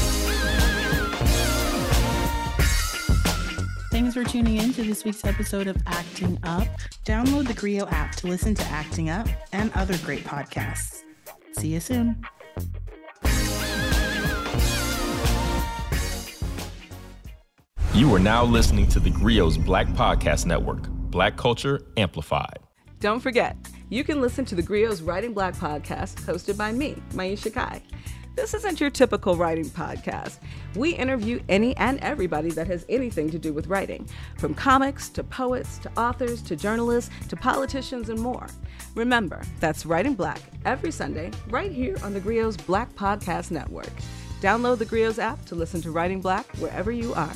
Thanks 3.95 4.13
for 4.13 4.25
tuning 4.25 4.57
in 4.57 4.73
to 4.73 4.83
this 4.83 5.05
week's 5.05 5.23
episode 5.23 5.67
of 5.67 5.77
Acting 5.87 6.37
Up. 6.43 6.67
Download 7.05 7.47
the 7.47 7.53
Grio 7.53 7.87
app 7.87 8.13
to 8.15 8.27
listen 8.27 8.53
to 8.53 8.63
Acting 8.63 9.09
Up 9.09 9.25
and 9.53 9.71
other 9.71 9.97
great 9.99 10.25
podcasts. 10.25 11.03
See 11.53 11.69
you 11.69 11.79
soon. 11.79 12.21
You 17.93 18.13
are 18.13 18.19
now 18.19 18.43
listening 18.43 18.89
to 18.89 18.99
the 18.99 19.11
Grio's 19.11 19.57
Black 19.57 19.87
Podcast 19.87 20.45
Network, 20.45 20.89
Black 20.89 21.37
Culture 21.37 21.79
Amplified. 21.95 22.59
Don't 22.99 23.21
forget, 23.21 23.55
you 23.87 24.03
can 24.03 24.19
listen 24.19 24.43
to 24.43 24.55
the 24.55 24.61
Grio's 24.61 25.01
Writing 25.01 25.33
Black 25.33 25.53
podcast 25.55 26.15
hosted 26.25 26.57
by 26.57 26.73
me, 26.73 27.01
Maiysha 27.11 27.53
Kai. 27.53 27.81
This 28.35 28.53
isn't 28.53 28.81
your 28.81 28.89
typical 28.89 29.37
writing 29.37 29.69
podcast. 29.69 30.39
We 30.75 30.93
interview 30.93 31.39
any 31.47 31.75
and 31.77 31.99
everybody 32.01 32.49
that 32.51 32.67
has 32.67 32.85
anything 32.89 33.29
to 33.31 33.39
do 33.39 33.53
with 33.53 33.67
writing, 33.67 34.09
from 34.37 34.53
comics 34.53 35.07
to 35.09 35.23
poets 35.23 35.77
to 35.79 35.91
authors 35.97 36.41
to 36.43 36.57
journalists 36.57 37.11
to 37.29 37.37
politicians 37.37 38.09
and 38.09 38.19
more. 38.19 38.47
Remember, 38.93 39.41
that's 39.61 39.85
Writing 39.85 40.15
Black 40.15 40.41
every 40.65 40.91
Sunday 40.91 41.31
right 41.49 41.71
here 41.71 41.95
on 42.03 42.13
the 42.13 42.19
Grio's 42.19 42.57
Black 42.57 42.93
Podcast 42.95 43.51
Network. 43.51 43.91
Download 44.41 44.77
the 44.77 44.85
Grio's 44.85 45.17
app 45.17 45.45
to 45.45 45.55
listen 45.55 45.81
to 45.83 45.91
Writing 45.91 46.19
Black 46.19 46.45
wherever 46.57 46.91
you 46.91 47.13
are. 47.13 47.33